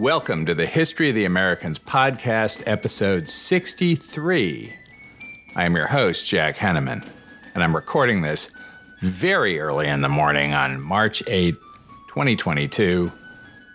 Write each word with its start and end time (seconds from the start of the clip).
Welcome 0.00 0.46
to 0.46 0.54
the 0.54 0.64
History 0.64 1.10
of 1.10 1.14
the 1.14 1.26
Americans 1.26 1.78
podcast, 1.78 2.62
episode 2.64 3.28
63. 3.28 4.72
I 5.54 5.64
am 5.66 5.76
your 5.76 5.88
host, 5.88 6.26
Jack 6.26 6.56
Henneman, 6.56 7.06
and 7.54 7.62
I'm 7.62 7.76
recording 7.76 8.22
this 8.22 8.50
very 9.00 9.60
early 9.60 9.88
in 9.88 10.00
the 10.00 10.08
morning 10.08 10.54
on 10.54 10.80
March 10.80 11.22
8, 11.26 11.52
2022, 12.08 13.12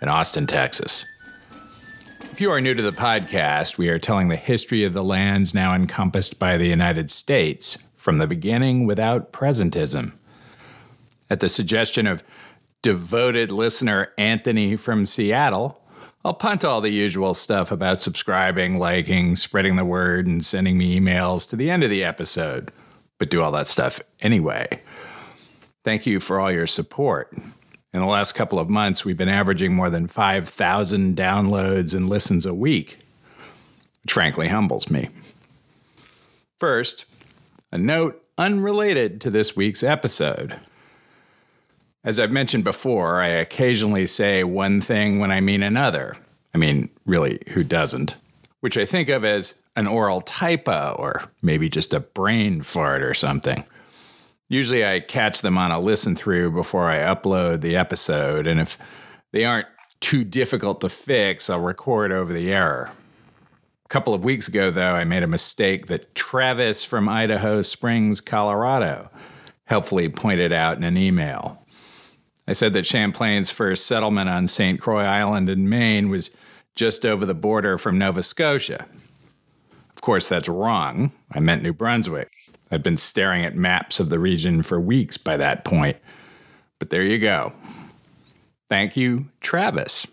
in 0.02 0.08
Austin, 0.08 0.48
Texas. 0.48 1.06
If 2.32 2.40
you 2.40 2.50
are 2.50 2.60
new 2.60 2.74
to 2.74 2.82
the 2.82 2.90
podcast, 2.90 3.78
we 3.78 3.88
are 3.88 4.00
telling 4.00 4.26
the 4.26 4.34
history 4.34 4.82
of 4.82 4.94
the 4.94 5.04
lands 5.04 5.54
now 5.54 5.74
encompassed 5.74 6.40
by 6.40 6.56
the 6.56 6.66
United 6.66 7.12
States 7.12 7.86
from 7.94 8.18
the 8.18 8.26
beginning 8.26 8.84
without 8.84 9.32
presentism. 9.32 10.14
At 11.30 11.38
the 11.38 11.48
suggestion 11.48 12.08
of 12.08 12.24
devoted 12.82 13.52
listener 13.52 14.10
Anthony 14.18 14.74
from 14.74 15.06
Seattle, 15.06 15.80
I'll 16.26 16.34
punt 16.34 16.64
all 16.64 16.80
the 16.80 16.90
usual 16.90 17.34
stuff 17.34 17.70
about 17.70 18.02
subscribing, 18.02 18.80
liking, 18.80 19.36
spreading 19.36 19.76
the 19.76 19.84
word, 19.84 20.26
and 20.26 20.44
sending 20.44 20.76
me 20.76 20.98
emails 20.98 21.48
to 21.50 21.54
the 21.54 21.70
end 21.70 21.84
of 21.84 21.90
the 21.90 22.02
episode, 22.02 22.72
but 23.20 23.30
do 23.30 23.40
all 23.40 23.52
that 23.52 23.68
stuff 23.68 24.00
anyway. 24.18 24.66
Thank 25.84 26.04
you 26.04 26.18
for 26.18 26.40
all 26.40 26.50
your 26.50 26.66
support. 26.66 27.32
In 27.92 28.00
the 28.00 28.06
last 28.06 28.32
couple 28.32 28.58
of 28.58 28.68
months, 28.68 29.04
we've 29.04 29.16
been 29.16 29.28
averaging 29.28 29.72
more 29.72 29.88
than 29.88 30.08
5,000 30.08 31.16
downloads 31.16 31.94
and 31.94 32.08
listens 32.08 32.44
a 32.44 32.52
week, 32.52 32.98
which 34.02 34.12
frankly 34.12 34.48
humbles 34.48 34.90
me. 34.90 35.10
First, 36.58 37.04
a 37.70 37.78
note 37.78 38.20
unrelated 38.36 39.20
to 39.20 39.30
this 39.30 39.54
week's 39.54 39.84
episode. 39.84 40.56
As 42.06 42.20
I've 42.20 42.30
mentioned 42.30 42.62
before, 42.62 43.20
I 43.20 43.26
occasionally 43.26 44.06
say 44.06 44.44
one 44.44 44.80
thing 44.80 45.18
when 45.18 45.32
I 45.32 45.40
mean 45.40 45.64
another. 45.64 46.16
I 46.54 46.58
mean, 46.58 46.88
really, 47.04 47.42
who 47.48 47.64
doesn't? 47.64 48.14
Which 48.60 48.78
I 48.78 48.84
think 48.84 49.08
of 49.08 49.24
as 49.24 49.60
an 49.74 49.88
oral 49.88 50.20
typo 50.20 50.94
or 51.00 51.24
maybe 51.42 51.68
just 51.68 51.92
a 51.92 51.98
brain 51.98 52.60
fart 52.60 53.02
or 53.02 53.12
something. 53.12 53.64
Usually 54.48 54.86
I 54.86 55.00
catch 55.00 55.42
them 55.42 55.58
on 55.58 55.72
a 55.72 55.80
listen 55.80 56.14
through 56.14 56.52
before 56.52 56.88
I 56.88 56.98
upload 56.98 57.60
the 57.60 57.76
episode, 57.76 58.46
and 58.46 58.60
if 58.60 58.78
they 59.32 59.44
aren't 59.44 59.66
too 59.98 60.22
difficult 60.22 60.80
to 60.82 60.88
fix, 60.88 61.50
I'll 61.50 61.60
record 61.60 62.12
over 62.12 62.32
the 62.32 62.52
error. 62.52 62.92
A 63.84 63.88
couple 63.88 64.14
of 64.14 64.22
weeks 64.22 64.46
ago, 64.46 64.70
though, 64.70 64.94
I 64.94 65.02
made 65.02 65.24
a 65.24 65.28
mistake 65.28 65.86
that 65.86 66.14
Travis 66.14 66.84
from 66.84 67.08
Idaho 67.08 67.62
Springs, 67.62 68.20
Colorado, 68.20 69.10
helpfully 69.64 70.08
pointed 70.08 70.52
out 70.52 70.76
in 70.76 70.84
an 70.84 70.96
email. 70.96 71.65
I 72.48 72.52
said 72.52 72.72
that 72.74 72.86
Champlain's 72.86 73.50
first 73.50 73.86
settlement 73.86 74.28
on 74.28 74.46
St. 74.46 74.80
Croix 74.80 75.04
Island 75.04 75.50
in 75.50 75.68
Maine 75.68 76.08
was 76.08 76.30
just 76.74 77.04
over 77.04 77.26
the 77.26 77.34
border 77.34 77.78
from 77.78 77.98
Nova 77.98 78.22
Scotia. 78.22 78.86
Of 79.90 80.00
course, 80.00 80.28
that's 80.28 80.48
wrong. 80.48 81.12
I 81.32 81.40
meant 81.40 81.62
New 81.62 81.72
Brunswick. 81.72 82.30
I'd 82.70 82.82
been 82.82 82.96
staring 82.96 83.44
at 83.44 83.56
maps 83.56 83.98
of 83.98 84.10
the 84.10 84.18
region 84.18 84.62
for 84.62 84.80
weeks 84.80 85.16
by 85.16 85.36
that 85.36 85.64
point. 85.64 85.96
But 86.78 86.90
there 86.90 87.02
you 87.02 87.18
go. 87.18 87.52
Thank 88.68 88.96
you, 88.96 89.26
Travis. 89.40 90.06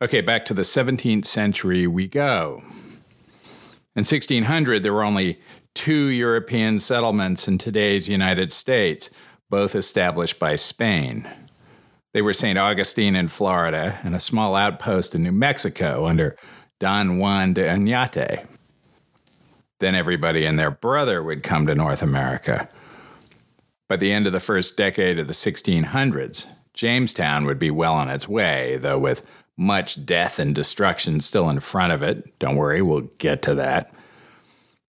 Okay, 0.00 0.20
back 0.20 0.44
to 0.46 0.54
the 0.54 0.62
17th 0.62 1.24
century 1.24 1.86
we 1.86 2.06
go. 2.06 2.62
In 3.96 4.00
1600, 4.00 4.82
there 4.82 4.92
were 4.92 5.04
only 5.04 5.38
two 5.74 6.06
European 6.06 6.78
settlements 6.78 7.46
in 7.46 7.58
today's 7.58 8.08
United 8.08 8.52
States 8.52 9.10
both 9.50 9.74
established 9.74 10.38
by 10.38 10.56
Spain. 10.56 11.28
They 12.12 12.22
were 12.22 12.32
St. 12.32 12.58
Augustine 12.58 13.16
in 13.16 13.28
Florida 13.28 13.98
and 14.04 14.14
a 14.14 14.20
small 14.20 14.54
outpost 14.54 15.14
in 15.14 15.22
New 15.22 15.32
Mexico 15.32 16.06
under 16.06 16.36
Don 16.78 17.18
Juan 17.18 17.52
de 17.52 17.66
Oñate. 17.66 18.46
Then 19.80 19.94
everybody 19.94 20.46
and 20.46 20.58
their 20.58 20.70
brother 20.70 21.22
would 21.22 21.42
come 21.42 21.66
to 21.66 21.74
North 21.74 22.02
America. 22.02 22.68
By 23.88 23.96
the 23.96 24.12
end 24.12 24.26
of 24.26 24.32
the 24.32 24.40
first 24.40 24.76
decade 24.76 25.18
of 25.18 25.26
the 25.26 25.32
1600s, 25.32 26.54
Jamestown 26.72 27.44
would 27.46 27.58
be 27.58 27.70
well 27.70 27.94
on 27.94 28.08
its 28.08 28.28
way, 28.28 28.78
though 28.80 28.98
with 28.98 29.44
much 29.56 30.04
death 30.04 30.38
and 30.38 30.54
destruction 30.54 31.20
still 31.20 31.48
in 31.50 31.60
front 31.60 31.92
of 31.92 32.02
it. 32.02 32.38
Don't 32.38 32.56
worry, 32.56 32.82
we'll 32.82 33.08
get 33.18 33.42
to 33.42 33.54
that. 33.54 33.92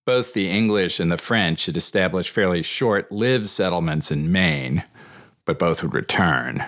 Both 0.07 0.35
the 0.35 0.51
English 0.51 1.01
and 1.01 1.11
the 1.11 1.17
French 1.17 1.65
had 1.65 1.79
established 1.79 2.31
fairly 2.31 2.63
short 2.63 3.11
lived 3.11 3.49
settlements 3.49 4.11
in 4.11 4.31
Maine, 4.31 4.85
but 5.47 5.59
both 5.59 5.83
would 5.83 5.95
return. 5.95 6.63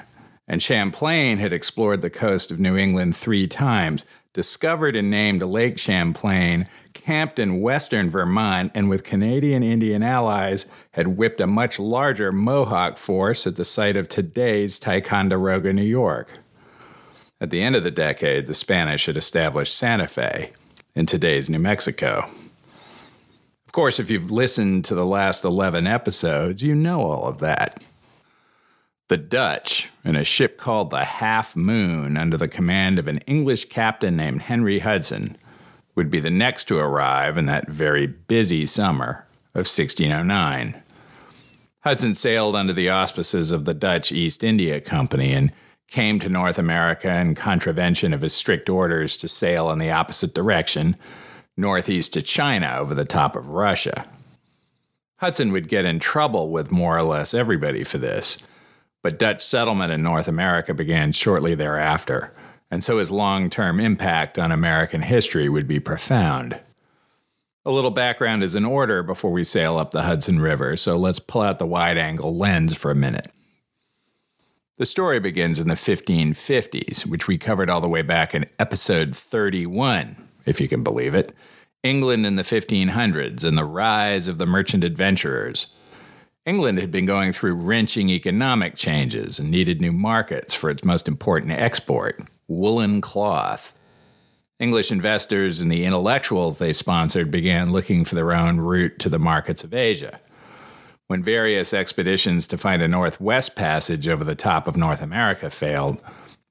And 0.48 0.62
Champlain 0.62 1.36
had 1.36 1.52
explored 1.52 2.00
the 2.00 2.08
coast 2.08 2.50
of 2.50 2.58
New 2.58 2.78
England 2.78 3.14
three 3.14 3.46
times, 3.46 4.06
discovered 4.32 4.96
and 4.96 5.10
named 5.10 5.42
Lake 5.42 5.78
Champlain, 5.78 6.66
camped 6.94 7.38
in 7.38 7.60
western 7.60 8.08
Vermont, 8.08 8.72
and 8.74 8.88
with 8.88 9.04
Canadian 9.04 9.62
Indian 9.62 10.02
allies 10.02 10.66
had 10.92 11.18
whipped 11.18 11.40
a 11.40 11.46
much 11.46 11.78
larger 11.78 12.32
Mohawk 12.32 12.96
force 12.96 13.46
at 13.46 13.56
the 13.56 13.66
site 13.66 13.96
of 13.96 14.08
today's 14.08 14.78
Ticonderoga, 14.78 15.74
New 15.74 15.82
York. 15.82 16.38
At 17.38 17.50
the 17.50 17.62
end 17.62 17.76
of 17.76 17.84
the 17.84 17.90
decade, 17.90 18.46
the 18.46 18.54
Spanish 18.54 19.04
had 19.06 19.16
established 19.18 19.76
Santa 19.76 20.06
Fe 20.06 20.52
in 20.94 21.04
today's 21.04 21.50
New 21.50 21.58
Mexico 21.58 22.30
course, 23.76 24.00
if 24.00 24.10
you've 24.10 24.30
listened 24.30 24.86
to 24.86 24.94
the 24.94 25.04
last 25.04 25.44
11 25.44 25.86
episodes, 25.86 26.62
you 26.62 26.74
know 26.74 27.02
all 27.02 27.28
of 27.28 27.40
that. 27.40 27.84
The 29.08 29.18
Dutch, 29.18 29.90
in 30.02 30.16
a 30.16 30.24
ship 30.24 30.56
called 30.56 30.88
the 30.88 31.04
Half 31.04 31.54
Moon 31.54 32.16
under 32.16 32.38
the 32.38 32.48
command 32.48 32.98
of 32.98 33.06
an 33.06 33.18
English 33.26 33.66
captain 33.66 34.16
named 34.16 34.40
Henry 34.40 34.78
Hudson, 34.78 35.36
would 35.94 36.08
be 36.08 36.20
the 36.20 36.30
next 36.30 36.64
to 36.68 36.78
arrive 36.78 37.36
in 37.36 37.44
that 37.46 37.68
very 37.68 38.06
busy 38.06 38.64
summer 38.64 39.26
of 39.52 39.68
1609. 39.68 40.82
Hudson 41.80 42.14
sailed 42.14 42.56
under 42.56 42.72
the 42.72 42.88
auspices 42.88 43.50
of 43.50 43.66
the 43.66 43.74
Dutch 43.74 44.10
East 44.10 44.42
India 44.42 44.80
Company 44.80 45.34
and 45.34 45.52
came 45.86 46.18
to 46.20 46.30
North 46.30 46.58
America 46.58 47.14
in 47.14 47.34
contravention 47.34 48.14
of 48.14 48.22
his 48.22 48.32
strict 48.32 48.70
orders 48.70 49.18
to 49.18 49.28
sail 49.28 49.70
in 49.70 49.78
the 49.78 49.90
opposite 49.90 50.32
direction 50.32 50.96
northeast 51.56 52.12
to 52.12 52.22
China 52.22 52.76
over 52.78 52.94
the 52.94 53.04
top 53.04 53.34
of 53.36 53.50
Russia. 53.50 54.06
Hudson 55.18 55.50
would 55.52 55.68
get 55.68 55.86
in 55.86 55.98
trouble 55.98 56.50
with 56.50 56.70
more 56.70 56.96
or 56.96 57.02
less 57.02 57.32
everybody 57.32 57.82
for 57.84 57.98
this, 57.98 58.42
but 59.02 59.18
Dutch 59.18 59.42
settlement 59.42 59.92
in 59.92 60.02
North 60.02 60.28
America 60.28 60.74
began 60.74 61.12
shortly 61.12 61.54
thereafter, 61.54 62.32
and 62.70 62.84
so 62.84 62.98
his 62.98 63.10
long 63.10 63.48
term 63.48 63.80
impact 63.80 64.38
on 64.38 64.52
American 64.52 65.02
history 65.02 65.48
would 65.48 65.66
be 65.66 65.80
profound. 65.80 66.60
A 67.64 67.70
little 67.70 67.90
background 67.90 68.44
is 68.44 68.54
in 68.54 68.64
order 68.64 69.02
before 69.02 69.32
we 69.32 69.42
sail 69.42 69.78
up 69.78 69.90
the 69.90 70.02
Hudson 70.02 70.38
River, 70.38 70.76
so 70.76 70.96
let's 70.96 71.18
pull 71.18 71.42
out 71.42 71.58
the 71.58 71.66
wide 71.66 71.96
angle 71.96 72.36
lens 72.36 72.76
for 72.76 72.90
a 72.90 72.94
minute. 72.94 73.28
The 74.76 74.84
story 74.84 75.18
begins 75.18 75.58
in 75.58 75.68
the 75.68 75.74
1550s, 75.74 77.06
which 77.06 77.26
we 77.26 77.38
covered 77.38 77.70
all 77.70 77.80
the 77.80 77.88
way 77.88 78.02
back 78.02 78.34
in 78.34 78.44
episode 78.58 79.16
31 79.16 80.25
if 80.46 80.60
you 80.60 80.68
can 80.68 80.82
believe 80.82 81.14
it, 81.14 81.32
England 81.82 82.26
in 82.26 82.36
the 82.36 82.42
1500s 82.42 83.44
and 83.44 83.58
the 83.58 83.64
rise 83.64 84.28
of 84.28 84.38
the 84.38 84.46
merchant 84.46 84.82
adventurers. 84.82 85.76
England 86.44 86.78
had 86.78 86.90
been 86.90 87.06
going 87.06 87.32
through 87.32 87.54
wrenching 87.54 88.08
economic 88.08 88.76
changes 88.76 89.38
and 89.38 89.50
needed 89.50 89.80
new 89.80 89.92
markets 89.92 90.54
for 90.54 90.70
its 90.70 90.84
most 90.84 91.08
important 91.08 91.52
export 91.52 92.20
woolen 92.48 93.00
cloth. 93.00 93.76
English 94.58 94.90
investors 94.90 95.60
and 95.60 95.70
the 95.70 95.84
intellectuals 95.84 96.58
they 96.58 96.72
sponsored 96.72 97.30
began 97.30 97.72
looking 97.72 98.04
for 98.04 98.14
their 98.14 98.32
own 98.32 98.58
route 98.58 98.98
to 98.98 99.08
the 99.08 99.18
markets 99.18 99.64
of 99.64 99.74
Asia. 99.74 100.20
When 101.08 101.22
various 101.22 101.74
expeditions 101.74 102.46
to 102.48 102.58
find 102.58 102.80
a 102.80 102.88
northwest 102.88 103.54
passage 103.54 104.08
over 104.08 104.24
the 104.24 104.34
top 104.34 104.66
of 104.66 104.76
North 104.76 105.02
America 105.02 105.50
failed, 105.50 106.00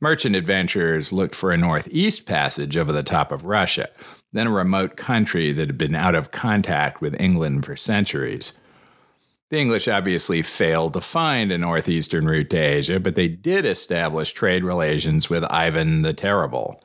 Merchant 0.02 0.36
adventurers 0.36 1.14
looked 1.14 1.36
for 1.36 1.52
a 1.52 1.58
northeast 1.58 2.26
passage 2.26 2.76
over 2.76 2.92
the 2.92 3.04
top 3.04 3.32
of 3.32 3.46
Russia, 3.46 3.90
then 4.34 4.48
a 4.48 4.52
remote 4.52 4.98
country 4.98 5.52
that 5.54 5.68
had 5.68 5.78
been 5.78 5.96
out 5.96 6.16
of 6.16 6.32
contact 6.32 7.02
with 7.02 7.20
England 7.20 7.66
for 7.66 7.76
centuries. 7.76 8.60
The 9.50 9.60
English 9.60 9.88
obviously 9.88 10.42
failed 10.42 10.94
to 10.94 11.02
find 11.02 11.52
a 11.52 11.58
northeastern 11.58 12.28
route 12.28 12.50
to 12.50 12.58
Asia, 12.58 13.00
but 13.00 13.16
they 13.16 13.28
did 13.30 13.66
establish 13.66 14.34
trade 14.34 14.64
relations 14.64 15.30
with 15.30 15.46
Ivan 15.52 16.02
the 16.02 16.14
Terrible. 16.14 16.82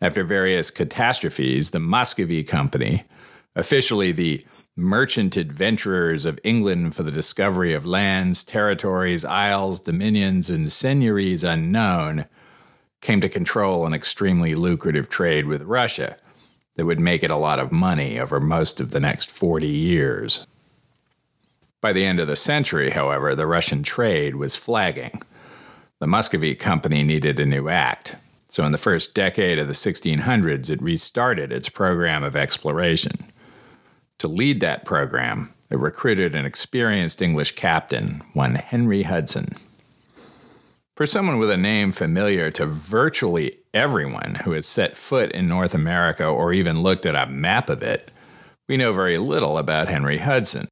After 0.00 0.24
various 0.24 0.70
catastrophes, 0.70 1.70
the 1.70 1.80
Muscovy 1.80 2.42
Company, 2.42 3.04
officially 3.54 4.12
the 4.12 4.44
merchant 4.76 5.36
adventurers 5.36 6.24
of 6.24 6.40
England 6.42 6.94
for 6.94 7.04
the 7.04 7.10
discovery 7.10 7.72
of 7.72 7.86
lands, 7.86 8.42
territories, 8.42 9.24
isles, 9.24 9.78
dominions, 9.80 10.50
and 10.50 10.72
seigneuries 10.72 11.44
unknown, 11.44 12.26
came 13.00 13.20
to 13.20 13.28
control 13.28 13.86
an 13.86 13.94
extremely 13.94 14.54
lucrative 14.54 15.08
trade 15.08 15.46
with 15.46 15.62
Russia 15.62 16.16
that 16.76 16.86
would 16.86 16.98
make 16.98 17.22
it 17.22 17.30
a 17.30 17.36
lot 17.36 17.60
of 17.60 17.70
money 17.70 18.18
over 18.18 18.40
most 18.40 18.80
of 18.80 18.90
the 18.90 19.00
next 19.00 19.30
40 19.30 19.68
years. 19.68 20.46
By 21.80 21.92
the 21.92 22.04
end 22.04 22.18
of 22.18 22.26
the 22.26 22.34
century, 22.34 22.90
however, 22.90 23.34
the 23.34 23.46
Russian 23.46 23.82
trade 23.82 24.36
was 24.36 24.56
flagging. 24.56 25.22
The 26.00 26.06
Muscovy 26.06 26.54
Company 26.54 27.02
needed 27.02 27.38
a 27.38 27.46
new 27.46 27.68
act, 27.68 28.16
So, 28.48 28.64
in 28.64 28.72
the 28.72 28.78
first 28.78 29.14
decade 29.14 29.58
of 29.58 29.66
the 29.66 29.72
1600s, 29.72 30.70
it 30.70 30.80
restarted 30.80 31.50
its 31.50 31.68
program 31.68 32.22
of 32.22 32.36
exploration. 32.36 33.12
To 34.18 34.28
lead 34.28 34.60
that 34.60 34.84
program, 34.84 35.52
it 35.70 35.78
recruited 35.78 36.34
an 36.34 36.44
experienced 36.44 37.20
English 37.20 37.52
captain, 37.52 38.22
one 38.32 38.54
Henry 38.54 39.02
Hudson. 39.02 39.48
For 40.96 41.06
someone 41.06 41.38
with 41.38 41.50
a 41.50 41.56
name 41.56 41.90
familiar 41.90 42.52
to 42.52 42.66
virtually 42.66 43.56
everyone 43.74 44.36
who 44.44 44.52
has 44.52 44.66
set 44.66 44.96
foot 44.96 45.32
in 45.32 45.48
North 45.48 45.74
America 45.74 46.24
or 46.24 46.52
even 46.52 46.82
looked 46.82 47.04
at 47.04 47.16
a 47.16 47.30
map 47.30 47.68
of 47.68 47.82
it, 47.82 48.12
we 48.68 48.76
know 48.76 48.92
very 48.92 49.18
little 49.18 49.58
about 49.58 49.88
Henry 49.88 50.18
Hudson. 50.18 50.68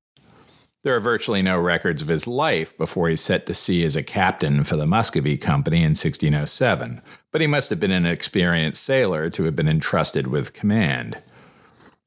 There 0.84 0.94
are 0.94 1.00
virtually 1.00 1.42
no 1.42 1.58
records 1.58 2.02
of 2.02 2.08
his 2.08 2.26
life 2.26 2.76
before 2.76 3.08
he 3.08 3.16
set 3.16 3.46
to 3.46 3.54
sea 3.54 3.84
as 3.84 3.96
a 3.96 4.02
captain 4.02 4.64
for 4.64 4.76
the 4.76 4.86
Muscovy 4.86 5.36
Company 5.36 5.78
in 5.78 5.90
1607, 5.90 7.00
but 7.30 7.40
he 7.40 7.46
must 7.46 7.70
have 7.70 7.78
been 7.78 7.92
an 7.92 8.06
experienced 8.06 8.82
sailor 8.82 9.30
to 9.30 9.44
have 9.44 9.54
been 9.54 9.68
entrusted 9.68 10.28
with 10.28 10.54
command. 10.54 11.18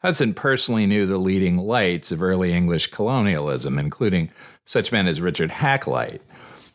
Hudson 0.06 0.36
personally 0.36 0.86
knew 0.86 1.07
the 1.07 1.18
leading 1.18 1.57
lights 1.57 2.12
of 2.12 2.22
early 2.22 2.54
English 2.54 2.88
colonialism, 2.88 3.80
including 3.80 4.30
such 4.63 4.92
men 4.92 5.07
as 5.07 5.19
Richard 5.19 5.50
Hakluyt, 5.50 6.19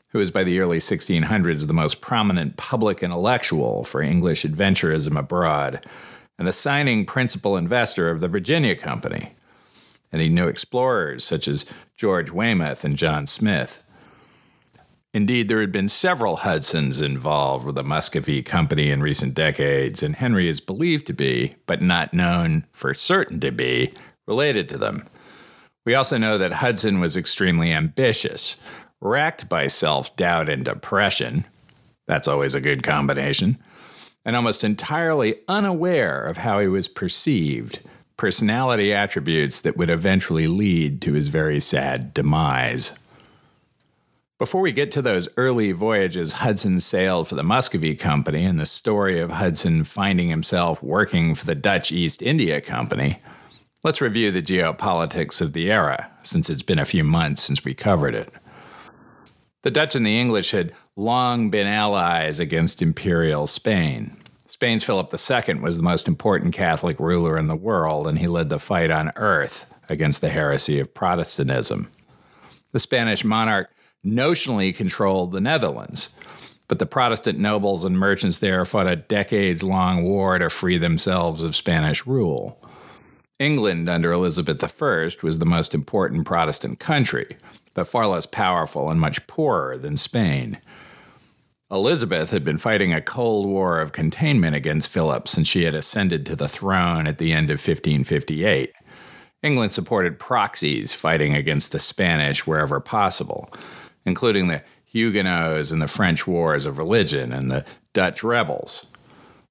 who 0.08 0.18
was 0.18 0.32
by 0.32 0.42
the 0.42 0.58
early 0.58 0.78
1600s 0.78 1.66
the 1.68 1.72
most 1.72 2.00
prominent 2.00 2.56
public 2.56 3.04
intellectual 3.04 3.84
for 3.84 4.02
English 4.02 4.44
adventurism 4.44 5.16
abroad, 5.16 5.86
and 6.40 6.48
a 6.48 6.52
signing 6.52 7.06
principal 7.06 7.56
investor 7.56 8.10
of 8.10 8.20
the 8.20 8.26
Virginia 8.26 8.74
Company 8.74 9.30
and 10.12 10.20
he 10.20 10.28
knew 10.28 10.48
explorers 10.48 11.24
such 11.24 11.46
as 11.46 11.72
George 11.96 12.30
Weymouth 12.30 12.84
and 12.84 12.96
John 12.96 13.26
Smith. 13.26 13.84
Indeed, 15.12 15.48
there 15.48 15.60
had 15.60 15.72
been 15.72 15.88
several 15.88 16.36
Hudsons 16.36 17.00
involved 17.00 17.66
with 17.66 17.74
the 17.74 17.82
Muscovy 17.82 18.42
Company 18.42 18.90
in 18.90 19.02
recent 19.02 19.34
decades, 19.34 20.04
and 20.04 20.14
Henry 20.14 20.48
is 20.48 20.60
believed 20.60 21.06
to 21.08 21.12
be, 21.12 21.54
but 21.66 21.82
not 21.82 22.14
known 22.14 22.64
for 22.72 22.94
certain 22.94 23.40
to 23.40 23.50
be, 23.50 23.92
related 24.28 24.68
to 24.68 24.78
them. 24.78 25.04
We 25.84 25.94
also 25.94 26.16
know 26.16 26.38
that 26.38 26.52
Hudson 26.52 27.00
was 27.00 27.16
extremely 27.16 27.72
ambitious, 27.72 28.56
racked 29.00 29.48
by 29.48 29.66
self 29.66 30.14
doubt 30.14 30.48
and 30.48 30.64
depression. 30.64 31.44
That's 32.06 32.28
always 32.28 32.54
a 32.54 32.60
good 32.60 32.84
combination. 32.84 33.58
And 34.24 34.36
almost 34.36 34.62
entirely 34.62 35.36
unaware 35.48 36.22
of 36.22 36.36
how 36.36 36.60
he 36.60 36.68
was 36.68 36.86
perceived 36.86 37.80
personality 38.16 38.92
attributes 38.92 39.62
that 39.62 39.78
would 39.78 39.88
eventually 39.88 40.46
lead 40.46 41.00
to 41.00 41.14
his 41.14 41.28
very 41.28 41.58
sad 41.58 42.12
demise. 42.12 42.99
Before 44.40 44.62
we 44.62 44.72
get 44.72 44.90
to 44.92 45.02
those 45.02 45.28
early 45.36 45.70
voyages 45.72 46.32
Hudson 46.32 46.80
sailed 46.80 47.28
for 47.28 47.34
the 47.34 47.42
Muscovy 47.42 47.94
Company 47.94 48.46
and 48.46 48.58
the 48.58 48.64
story 48.64 49.20
of 49.20 49.32
Hudson 49.32 49.84
finding 49.84 50.30
himself 50.30 50.82
working 50.82 51.34
for 51.34 51.44
the 51.44 51.54
Dutch 51.54 51.92
East 51.92 52.22
India 52.22 52.62
Company, 52.62 53.18
let's 53.84 54.00
review 54.00 54.30
the 54.30 54.40
geopolitics 54.40 55.42
of 55.42 55.52
the 55.52 55.70
era, 55.70 56.10
since 56.22 56.48
it's 56.48 56.62
been 56.62 56.78
a 56.78 56.86
few 56.86 57.04
months 57.04 57.42
since 57.42 57.66
we 57.66 57.74
covered 57.74 58.14
it. 58.14 58.32
The 59.60 59.70
Dutch 59.70 59.94
and 59.94 60.06
the 60.06 60.18
English 60.18 60.52
had 60.52 60.72
long 60.96 61.50
been 61.50 61.66
allies 61.66 62.40
against 62.40 62.80
Imperial 62.80 63.46
Spain. 63.46 64.16
Spain's 64.46 64.84
Philip 64.84 65.12
II 65.12 65.56
was 65.56 65.76
the 65.76 65.82
most 65.82 66.08
important 66.08 66.54
Catholic 66.54 66.98
ruler 66.98 67.36
in 67.36 67.48
the 67.48 67.54
world, 67.54 68.06
and 68.06 68.18
he 68.18 68.26
led 68.26 68.48
the 68.48 68.58
fight 68.58 68.90
on 68.90 69.12
earth 69.16 69.70
against 69.90 70.22
the 70.22 70.30
heresy 70.30 70.80
of 70.80 70.94
Protestantism. 70.94 71.90
The 72.72 72.80
Spanish 72.80 73.22
monarch 73.22 73.68
notionally 74.04 74.74
controlled 74.74 75.32
the 75.32 75.40
Netherlands, 75.40 76.14
but 76.68 76.78
the 76.78 76.86
Protestant 76.86 77.38
nobles 77.38 77.84
and 77.84 77.98
merchants 77.98 78.38
there 78.38 78.64
fought 78.64 78.86
a 78.86 78.96
decades 78.96 79.62
long 79.62 80.04
war 80.04 80.38
to 80.38 80.48
free 80.48 80.78
themselves 80.78 81.42
of 81.42 81.54
Spanish 81.54 82.06
rule. 82.06 82.62
England 83.38 83.88
under 83.88 84.12
Elizabeth 84.12 84.62
I 84.82 85.10
was 85.22 85.38
the 85.38 85.46
most 85.46 85.74
important 85.74 86.26
Protestant 86.26 86.78
country, 86.78 87.36
but 87.74 87.88
far 87.88 88.06
less 88.06 88.26
powerful 88.26 88.90
and 88.90 89.00
much 89.00 89.26
poorer 89.26 89.78
than 89.78 89.96
Spain. 89.96 90.58
Elizabeth 91.70 92.32
had 92.32 92.44
been 92.44 92.58
fighting 92.58 92.92
a 92.92 93.00
Cold 93.00 93.46
War 93.46 93.80
of 93.80 93.92
containment 93.92 94.56
against 94.56 94.90
Philip 94.90 95.28
since 95.28 95.48
she 95.48 95.64
had 95.64 95.74
ascended 95.74 96.26
to 96.26 96.36
the 96.36 96.48
throne 96.48 97.06
at 97.06 97.18
the 97.18 97.32
end 97.32 97.48
of 97.48 97.54
1558. 97.58 98.72
England 99.42 99.72
supported 99.72 100.18
proxies 100.18 100.92
fighting 100.92 101.34
against 101.34 101.72
the 101.72 101.78
Spanish 101.78 102.46
wherever 102.46 102.80
possible, 102.80 103.48
including 104.04 104.48
the 104.48 104.62
Huguenots 104.84 105.70
and 105.70 105.80
the 105.80 105.88
French 105.88 106.26
Wars 106.26 106.66
of 106.66 106.78
Religion 106.78 107.32
and 107.32 107.50
the 107.50 107.64
Dutch 107.92 108.24
rebels. 108.24 108.86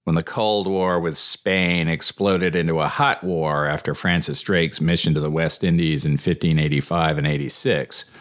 When 0.03 0.15
the 0.15 0.23
Cold 0.23 0.67
War 0.67 0.99
with 0.99 1.17
Spain 1.17 1.87
exploded 1.87 2.55
into 2.55 2.79
a 2.79 2.87
hot 2.87 3.23
war 3.23 3.67
after 3.67 3.93
Francis 3.93 4.41
Drake's 4.41 4.81
mission 4.81 5.13
to 5.13 5.19
the 5.19 5.29
West 5.29 5.63
Indies 5.63 6.05
in 6.05 6.13
1585 6.13 7.19
and 7.19 7.27
86, 7.27 8.11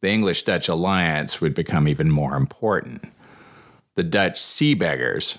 the 0.00 0.10
English 0.10 0.44
Dutch 0.44 0.68
alliance 0.68 1.40
would 1.40 1.54
become 1.54 1.88
even 1.88 2.10
more 2.10 2.36
important 2.36 3.04
the 3.96 4.04
Dutch 4.04 4.38
sea 4.38 4.74
beggars. 4.74 5.38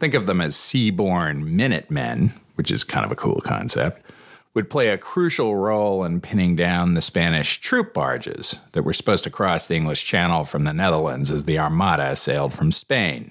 Think 0.00 0.14
of 0.14 0.26
them 0.26 0.40
as 0.40 0.56
sea-born 0.56 1.56
Minutemen, 1.56 2.32
which 2.56 2.70
is 2.70 2.82
kind 2.82 3.04
of 3.04 3.12
a 3.12 3.16
cool 3.16 3.40
concept, 3.42 4.07
would 4.54 4.70
play 4.70 4.88
a 4.88 4.98
crucial 4.98 5.56
role 5.56 6.04
in 6.04 6.20
pinning 6.20 6.56
down 6.56 6.94
the 6.94 7.02
Spanish 7.02 7.60
troop 7.60 7.94
barges 7.94 8.64
that 8.72 8.82
were 8.82 8.92
supposed 8.92 9.24
to 9.24 9.30
cross 9.30 9.66
the 9.66 9.76
English 9.76 10.04
Channel 10.04 10.44
from 10.44 10.64
the 10.64 10.72
Netherlands 10.72 11.30
as 11.30 11.44
the 11.44 11.58
Armada 11.58 12.16
sailed 12.16 12.54
from 12.54 12.72
Spain. 12.72 13.30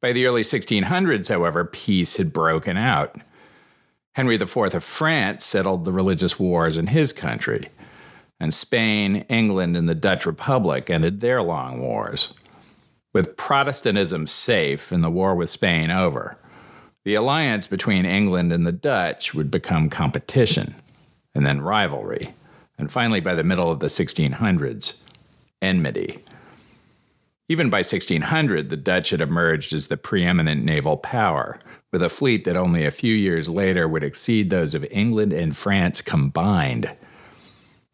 By 0.00 0.12
the 0.12 0.26
early 0.26 0.42
1600s, 0.42 1.28
however, 1.28 1.64
peace 1.64 2.18
had 2.18 2.32
broken 2.32 2.76
out. 2.76 3.16
Henry 4.14 4.36
IV 4.36 4.56
of 4.56 4.84
France 4.84 5.44
settled 5.44 5.84
the 5.84 5.92
religious 5.92 6.38
wars 6.38 6.78
in 6.78 6.88
his 6.88 7.12
country, 7.12 7.68
and 8.38 8.52
Spain, 8.52 9.24
England, 9.28 9.76
and 9.76 9.88
the 9.88 9.94
Dutch 9.94 10.26
Republic 10.26 10.88
ended 10.90 11.20
their 11.20 11.42
long 11.42 11.80
wars. 11.80 12.34
With 13.12 13.36
Protestantism 13.36 14.26
safe 14.26 14.92
and 14.92 15.02
the 15.02 15.10
war 15.10 15.34
with 15.34 15.48
Spain 15.48 15.90
over, 15.90 16.36
the 17.04 17.14
alliance 17.14 17.66
between 17.66 18.06
England 18.06 18.52
and 18.52 18.66
the 18.66 18.72
Dutch 18.72 19.34
would 19.34 19.50
become 19.50 19.90
competition, 19.90 20.74
and 21.34 21.44
then 21.46 21.60
rivalry, 21.60 22.34
and 22.78 22.90
finally, 22.90 23.20
by 23.20 23.34
the 23.34 23.44
middle 23.44 23.70
of 23.70 23.80
the 23.80 23.86
1600s, 23.86 25.02
enmity. 25.60 26.18
Even 27.48 27.68
by 27.68 27.78
1600, 27.78 28.70
the 28.70 28.76
Dutch 28.76 29.10
had 29.10 29.20
emerged 29.20 29.74
as 29.74 29.88
the 29.88 29.98
preeminent 29.98 30.64
naval 30.64 30.96
power, 30.96 31.58
with 31.92 32.02
a 32.02 32.08
fleet 32.08 32.44
that 32.44 32.56
only 32.56 32.86
a 32.86 32.90
few 32.90 33.14
years 33.14 33.48
later 33.50 33.86
would 33.86 34.02
exceed 34.02 34.48
those 34.48 34.74
of 34.74 34.86
England 34.90 35.32
and 35.32 35.54
France 35.54 36.00
combined. 36.00 36.86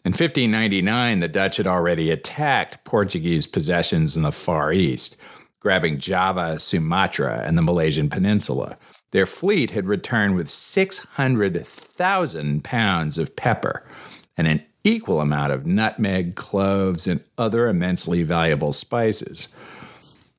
In 0.02 0.12
1599, 0.12 1.18
the 1.18 1.28
Dutch 1.28 1.56
had 1.56 1.66
already 1.66 2.10
attacked 2.10 2.84
Portuguese 2.84 3.46
possessions 3.46 4.16
in 4.16 4.22
the 4.22 4.32
Far 4.32 4.72
East, 4.72 5.20
grabbing 5.58 5.98
Java, 5.98 6.58
Sumatra, 6.58 7.42
and 7.44 7.58
the 7.58 7.62
Malaysian 7.62 8.08
Peninsula. 8.08 8.78
Their 9.12 9.26
fleet 9.26 9.70
had 9.70 9.86
returned 9.86 10.36
with 10.36 10.48
600,000 10.48 12.64
pounds 12.64 13.18
of 13.18 13.36
pepper 13.36 13.84
and 14.36 14.46
an 14.46 14.62
equal 14.84 15.20
amount 15.20 15.52
of 15.52 15.66
nutmeg, 15.66 16.36
cloves, 16.36 17.06
and 17.06 17.22
other 17.36 17.68
immensely 17.68 18.22
valuable 18.22 18.72
spices. 18.72 19.48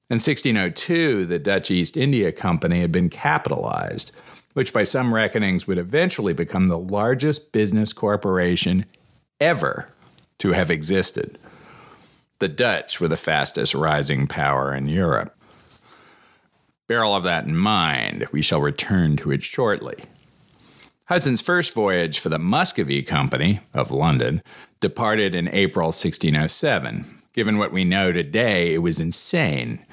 In 0.09 0.15
1602, 0.15 1.25
the 1.25 1.39
Dutch 1.39 1.71
East 1.71 1.95
India 1.95 2.31
Company 2.31 2.81
had 2.81 2.91
been 2.91 3.09
capitalized, 3.09 4.11
which 4.53 4.73
by 4.73 4.83
some 4.83 5.13
reckonings 5.13 5.67
would 5.67 5.77
eventually 5.77 6.33
become 6.33 6.67
the 6.67 6.77
largest 6.77 7.51
business 7.51 7.93
corporation 7.93 8.85
ever 9.39 9.87
to 10.39 10.53
have 10.53 10.71
existed. 10.71 11.37
The 12.39 12.47
Dutch 12.47 12.99
were 12.99 13.07
the 13.07 13.17
fastest 13.17 13.75
rising 13.75 14.27
power 14.27 14.73
in 14.73 14.87
Europe. 14.87 15.35
Bear 16.91 17.05
all 17.05 17.15
of 17.15 17.23
that 17.23 17.45
in 17.45 17.55
mind. 17.55 18.27
We 18.33 18.41
shall 18.41 18.59
return 18.59 19.15
to 19.15 19.31
it 19.31 19.43
shortly. 19.43 19.95
Hudson's 21.05 21.39
first 21.39 21.73
voyage 21.73 22.19
for 22.19 22.27
the 22.27 22.37
Muscovy 22.37 23.01
Company 23.01 23.61
of 23.73 23.91
London 23.91 24.43
departed 24.81 25.33
in 25.33 25.47
April 25.53 25.85
1607. 25.85 27.05
Given 27.31 27.57
what 27.57 27.71
we 27.71 27.85
know 27.85 28.11
today, 28.11 28.73
it 28.73 28.79
was 28.79 28.99
insane, 28.99 29.85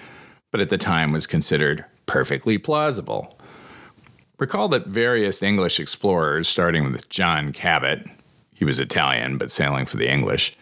but 0.51 0.61
at 0.61 0.71
the 0.71 0.77
time 0.77 1.13
was 1.13 1.29
considered 1.29 1.85
perfectly 2.07 2.59
plausible. 2.59 3.39
Recall 4.41 4.67
that 4.71 4.89
various 4.89 5.41
English 5.41 5.79
explorers, 5.79 6.49
starting 6.49 6.91
with 6.91 7.09
John 7.09 7.53
Cabot, 7.53 8.09
he 8.55 8.65
was 8.65 8.81
Italian, 8.81 9.39
but 9.39 9.53
sailing 9.53 9.87
for 9.87 9.99
the 9.99 10.11
English, 10.11 10.57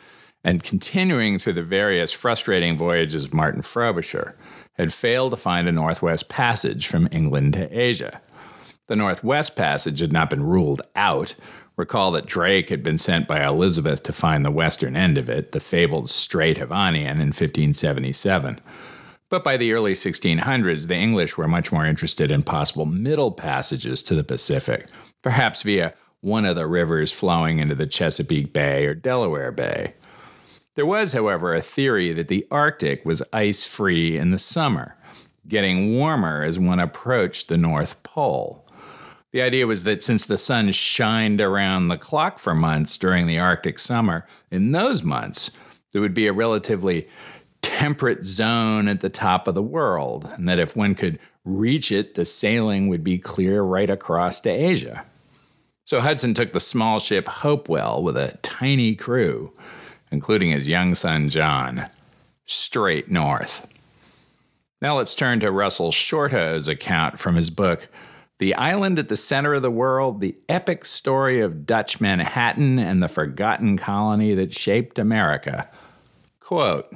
and 0.45 0.63
continuing 0.63 1.39
through 1.39 1.55
the 1.55 1.63
various 1.63 2.13
frustrating 2.13 2.77
voyages 2.77 3.25
of 3.25 3.33
Martin 3.33 3.63
Frobisher, 3.63 4.37
had 4.77 4.93
failed 4.93 5.33
to 5.33 5.37
find 5.37 5.69
a 5.69 5.73
Northwest 5.73 6.29
Passage 6.29 6.87
from 6.87 7.09
England 7.11 7.55
to 7.55 7.79
Asia. 7.79 8.21
The 8.89 8.97
Northwest 8.97 9.57
Passage 9.57 10.01
had 10.01 10.13
not 10.13 10.31
been 10.31 10.43
ruled 10.43 10.83
out. 10.95 11.35
Recall 11.77 12.13
that 12.13 12.27
Drake 12.27 12.71
had 12.71 12.83
been 12.83 12.99
sent 12.99 13.27
by 13.27 13.45
Elizabeth 13.45 14.03
to 14.05 14.13
find 14.13 14.45
the 14.45 14.51
western 14.51 14.97
end 14.97 15.19
of 15.19 15.29
it, 15.29 15.53
the 15.53 15.61
fabled 15.61 16.09
Strait 16.09 16.59
of 16.59 16.71
Anian, 16.71 17.17
in 17.17 17.33
1577. 17.33 18.61
But 19.29 19.43
by 19.43 19.57
the 19.57 19.73
early 19.73 19.95
1600s, 19.95 20.87
the 20.87 20.95
English 20.95 21.37
were 21.37 21.49
much 21.49 21.73
more 21.73 21.85
interested 21.85 22.31
in 22.31 22.45
possible 22.45 22.87
middle 22.87 23.33
passages 23.33 24.03
to 24.05 24.15
the 24.15 24.25
Pacific, 24.25 24.87
perhaps 25.21 25.63
via 25.63 25.95
one 26.21 26.45
of 26.45 26.57
the 26.57 26.67
rivers 26.67 27.13
flowing 27.13 27.59
into 27.59 27.75
the 27.75 27.87
Chesapeake 27.87 28.53
Bay 28.53 28.87
or 28.87 28.95
Delaware 28.95 29.53
Bay. 29.53 29.95
There 30.77 30.87
was, 30.87 31.15
however, 31.15 31.55
a 31.55 31.63
theory 31.63 32.13
that 32.13 32.29
the 32.29 32.47
Arctic 32.51 33.05
was 33.07 33.23
ice 33.33 33.65
free 33.65 34.19
in 34.19 34.31
the 34.31 34.39
summer, 34.39 34.95
getting 35.49 35.97
warmer 35.97 36.43
as 36.43 36.59
one 36.59 36.79
approached 36.79 37.49
the 37.49 37.57
North 37.57 38.03
Pole. 38.03 38.69
The 39.33 39.41
idea 39.41 39.67
was 39.67 39.85
that 39.85 40.05
since 40.05 40.27
the 40.27 40.37
sun 40.37 40.71
shined 40.73 41.41
around 41.41 41.89
the 41.89 41.97
clock 41.97 42.39
for 42.39 42.55
months 42.55 42.99
during 42.99 43.27
the 43.27 43.39
Arctic 43.39 43.79
summer, 43.79 44.27
in 44.51 44.73
those 44.73 45.03
months, 45.03 45.51
there 45.93 46.03
would 46.03 46.15
be 46.15 46.27
a 46.27 46.33
relatively 46.35 47.09
temperate 47.63 48.27
zone 48.27 48.87
at 48.87 49.01
the 49.01 49.09
top 49.09 49.49
of 49.49 49.55
the 49.55 49.63
world, 49.63 50.29
and 50.35 50.47
that 50.47 50.59
if 50.59 50.77
one 50.77 50.95
could 50.95 51.19
reach 51.47 51.91
it, 51.91 52.17
the 52.17 52.27
sailing 52.27 52.89
would 52.89 53.03
be 53.03 53.19
clear 53.19 53.63
right 53.63 53.89
across 53.89 54.41
to 54.41 54.51
Asia. 54.51 55.07
So 55.85 56.01
Hudson 56.01 56.35
took 56.35 56.53
the 56.53 56.61
small 56.61 57.01
ship 57.01 57.29
Hopewell 57.29 58.03
with 58.03 58.19
a 58.19 58.39
tiny 58.43 58.95
crew, 58.95 59.55
including 60.11 60.51
his 60.51 60.69
young 60.69 60.95
son 60.95 61.29
John, 61.29 61.87
straight 62.45 63.11
north. 63.11 63.73
Now 64.81 64.97
let's 64.99 65.15
turn 65.15 65.41
to 65.41 65.51
Russell 65.51 65.91
Shorto's 65.91 66.69
account 66.69 67.19
from 67.19 67.37
his 67.37 67.51
book, 67.51 67.89
The 68.39 68.55
Island 68.55 68.99
at 68.99 69.09
the 69.09 69.17
Center 69.17 69.55
of 69.55 69.63
the 69.63 69.71
World 69.71 70.21
The 70.21 70.37
Epic 70.49 70.85
Story 70.85 71.41
of 71.41 71.65
Dutch 71.65 72.01
Manhattan 72.01 72.79
and 72.79 73.03
the 73.03 73.09
Forgotten 73.09 73.79
Colony 73.79 74.35
That 74.35 74.53
Shaped 74.53 74.99
America. 74.99 75.69
Quote 76.41 76.93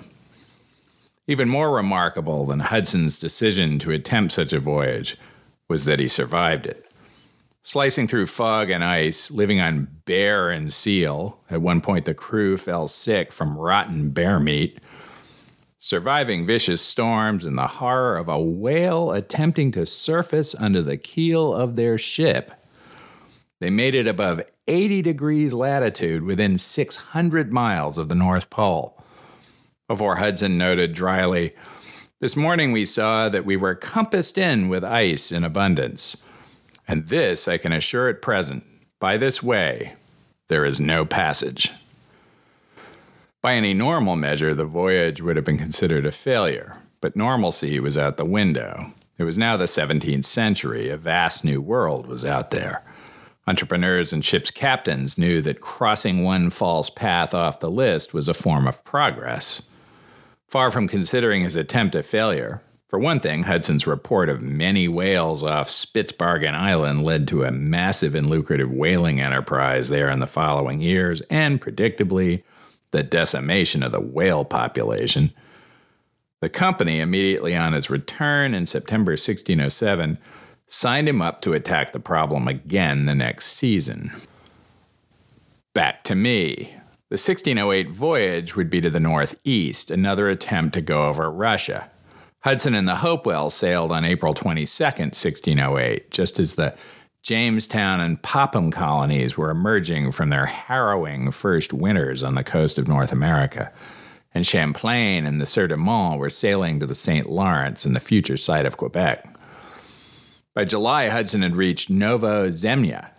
Even 1.26 1.49
more 1.49 1.75
remarkable 1.75 2.47
than 2.47 2.61
Hudson's 2.61 3.19
decision 3.19 3.79
to 3.81 3.93
attempt 3.93 4.35
such 4.35 4.52
a 4.52 4.61
voyage 4.61 5.17
was 5.69 5.87
that 5.87 6.00
he 6.00 6.09
survived 6.09 6.67
it. 6.67 6.89
Slicing 7.62 8.09
through 8.09 8.26
fog 8.26 8.71
and 8.71 8.83
ice, 8.83 9.31
living 9.31 9.61
on 9.61 9.88
bear 10.05 10.50
and 10.50 10.73
seal, 10.73 11.40
at 11.50 11.61
one 11.61 11.81
point 11.81 12.05
the 12.07 12.14
crew 12.14 12.57
fell 12.57 12.88
sick 12.88 13.33
from 13.33 13.57
rotten 13.57 14.11
bear 14.11 14.40
meat 14.40 14.81
surviving 15.83 16.45
vicious 16.45 16.83
storms 16.83 17.47
and 17.47 17.57
the 17.57 17.67
horror 17.67 18.19
of 18.19 18.29
a 18.29 18.40
whale 18.40 19.11
attempting 19.12 19.73
to 19.73 19.87
surface 19.87 20.55
under 20.55 20.83
the 20.83 20.99
keel 20.99 21.55
of 21.55 21.75
their 21.75 21.97
ship. 21.97 22.52
They 23.61 23.71
made 23.71 23.95
it 23.95 24.07
above 24.07 24.43
80 24.69 25.02
degrees 25.02 25.55
latitude 25.55 26.23
within 26.23 26.59
600 26.59 27.50
miles 27.50 27.97
of 27.97 28.11
the 28.11 28.14
North 28.14 28.50
Pole. 28.50 29.02
Before 29.88 30.17
Hudson 30.17 30.59
noted 30.59 30.93
dryly, 30.93 31.55
This 32.21 32.37
morning 32.37 32.73
we 32.73 32.85
saw 32.85 33.31
that 33.31 33.47
we 33.47 33.57
were 33.57 33.75
compassed 33.75 34.37
in 34.37 34.69
with 34.69 34.85
ice 34.85 35.33
in 35.33 35.45
abundance. 35.45 36.23
And 36.90 37.06
this 37.06 37.47
I 37.47 37.56
can 37.56 37.73
assure 37.73 38.09
at 38.09 38.20
present 38.20 38.64
by 38.99 39.16
this 39.16 39.42
way 39.42 39.94
there 40.49 40.64
is 40.64 40.80
no 40.80 41.04
passage. 41.04 41.70
By 43.40 43.54
any 43.54 43.73
normal 43.73 44.16
measure, 44.16 44.54
the 44.56 44.64
voyage 44.64 45.23
would 45.23 45.37
have 45.37 45.44
been 45.44 45.56
considered 45.56 46.04
a 46.04 46.11
failure, 46.11 46.78
but 47.00 47.14
normalcy 47.14 47.78
was 47.78 47.97
out 47.97 48.16
the 48.16 48.25
window. 48.25 48.92
It 49.18 49.23
was 49.23 49.38
now 49.38 49.56
the 49.56 49.66
17th 49.66 50.25
century, 50.25 50.88
a 50.88 50.97
vast 50.97 51.44
new 51.44 51.61
world 51.61 52.09
was 52.09 52.25
out 52.25 52.50
there. 52.50 52.82
Entrepreneurs 53.47 54.12
and 54.12 54.25
ship's 54.25 54.50
captains 54.50 55.16
knew 55.16 55.40
that 55.42 55.61
crossing 55.61 56.25
one 56.25 56.50
false 56.50 56.90
path 56.90 57.32
off 57.32 57.61
the 57.61 57.70
list 57.70 58.12
was 58.12 58.28
a 58.28 58.35
form 58.35 58.66
of 58.66 58.85
progress. 58.85 59.70
Far 60.49 60.73
from 60.73 60.88
considering 60.88 61.44
his 61.44 61.54
attempt 61.54 61.94
a 61.94 62.02
failure, 62.02 62.62
for 62.90 62.99
one 62.99 63.20
thing, 63.20 63.44
Hudson's 63.44 63.87
report 63.87 64.28
of 64.28 64.42
many 64.42 64.88
whales 64.88 65.44
off 65.44 65.68
Spitzbergen 65.68 66.54
Island 66.54 67.04
led 67.04 67.28
to 67.28 67.44
a 67.44 67.52
massive 67.52 68.16
and 68.16 68.28
lucrative 68.28 68.68
whaling 68.68 69.20
enterprise 69.20 69.90
there 69.90 70.11
in 70.11 70.18
the 70.18 70.26
following 70.26 70.80
years, 70.80 71.20
and 71.30 71.61
predictably, 71.61 72.42
the 72.90 73.04
decimation 73.04 73.85
of 73.85 73.92
the 73.92 74.00
whale 74.00 74.44
population. 74.44 75.30
The 76.40 76.49
company, 76.49 76.99
immediately 76.99 77.54
on 77.54 77.75
his 77.75 77.90
return 77.90 78.54
in 78.54 78.66
September 78.66 79.12
1607, 79.12 80.18
signed 80.66 81.09
him 81.09 81.23
up 81.23 81.42
to 81.42 81.52
attack 81.52 81.92
the 81.92 82.00
problem 82.00 82.49
again 82.49 83.06
the 83.06 83.14
next 83.14 83.47
season. 83.52 84.11
Back 85.75 86.02
to 86.04 86.16
me. 86.16 86.75
The 87.09 87.14
1608 87.14 87.88
voyage 87.88 88.56
would 88.56 88.68
be 88.68 88.80
to 88.80 88.90
the 88.90 88.99
northeast, 88.99 89.92
another 89.92 90.28
attempt 90.28 90.75
to 90.75 90.80
go 90.80 91.06
over 91.06 91.30
Russia. 91.30 91.88
Hudson 92.42 92.75
and 92.75 92.88
the 92.88 92.97
Hopewell 92.97 93.50
sailed 93.50 93.92
on 93.92 94.06
April 94.06 94.32
22, 94.32 94.64
1608, 94.64 96.11
just 96.11 96.38
as 96.38 96.54
the 96.54 96.75
Jamestown 97.23 98.00
and 98.00 98.23
Popham 98.23 98.70
colonies 98.70 99.37
were 99.37 99.50
emerging 99.50 100.12
from 100.12 100.30
their 100.30 100.47
harrowing 100.47 101.30
first 101.32 101.75
winters 101.75 102.23
on 102.23 102.37
the 102.37 102.42
coast 102.42 102.78
of 102.78 102.88
North 102.88 103.12
America, 103.12 103.70
and 104.32 104.47
Champlain 104.47 105.26
and 105.26 105.38
the 105.38 105.44
Sieur 105.44 105.66
de 105.66 105.76
Monts 105.76 106.18
were 106.18 106.30
sailing 106.30 106.80
to 106.80 106.87
the 106.87 106.94
St. 106.94 107.28
Lawrence 107.28 107.85
and 107.85 107.94
the 107.94 108.00
future 108.00 108.38
site 108.38 108.64
of 108.64 108.78
Quebec. 108.78 109.37
By 110.54 110.64
July, 110.64 111.09
Hudson 111.09 111.42
had 111.42 111.56
reached 111.56 111.90
Novo 111.90 112.49
Zemlya, 112.49 113.11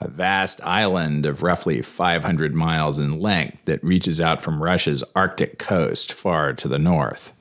a 0.00 0.08
vast 0.08 0.62
island 0.62 1.24
of 1.24 1.42
roughly 1.42 1.80
500 1.80 2.54
miles 2.54 2.98
in 2.98 3.20
length 3.20 3.64
that 3.64 3.82
reaches 3.82 4.20
out 4.20 4.42
from 4.42 4.62
Russia's 4.62 5.02
Arctic 5.16 5.58
coast 5.58 6.12
far 6.12 6.52
to 6.52 6.68
the 6.68 6.78
north. 6.78 7.34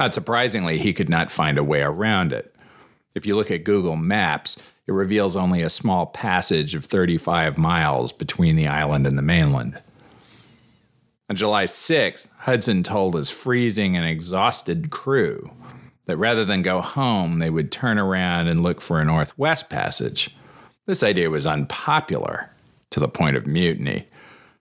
Not 0.00 0.14
surprisingly, 0.14 0.78
he 0.78 0.94
could 0.94 1.10
not 1.10 1.30
find 1.30 1.58
a 1.58 1.62
way 1.62 1.82
around 1.82 2.32
it. 2.32 2.54
If 3.14 3.26
you 3.26 3.36
look 3.36 3.50
at 3.50 3.64
Google 3.64 3.96
Maps, 3.96 4.56
it 4.86 4.92
reveals 4.92 5.36
only 5.36 5.60
a 5.60 5.68
small 5.68 6.06
passage 6.06 6.74
of 6.74 6.86
35 6.86 7.58
miles 7.58 8.10
between 8.10 8.56
the 8.56 8.66
island 8.66 9.06
and 9.06 9.18
the 9.18 9.22
mainland. 9.22 9.78
On 11.28 11.36
July 11.36 11.64
6th, 11.64 12.28
Hudson 12.38 12.82
told 12.82 13.14
his 13.14 13.28
freezing 13.28 13.94
and 13.94 14.06
exhausted 14.06 14.88
crew 14.90 15.50
that 16.06 16.16
rather 16.16 16.46
than 16.46 16.62
go 16.62 16.80
home, 16.80 17.38
they 17.38 17.50
would 17.50 17.70
turn 17.70 17.98
around 17.98 18.48
and 18.48 18.62
look 18.62 18.80
for 18.80 19.02
a 19.02 19.04
northwest 19.04 19.68
passage. 19.68 20.34
This 20.86 21.02
idea 21.02 21.28
was 21.28 21.44
unpopular 21.46 22.48
to 22.88 23.00
the 23.00 23.06
point 23.06 23.36
of 23.36 23.46
mutiny, 23.46 24.06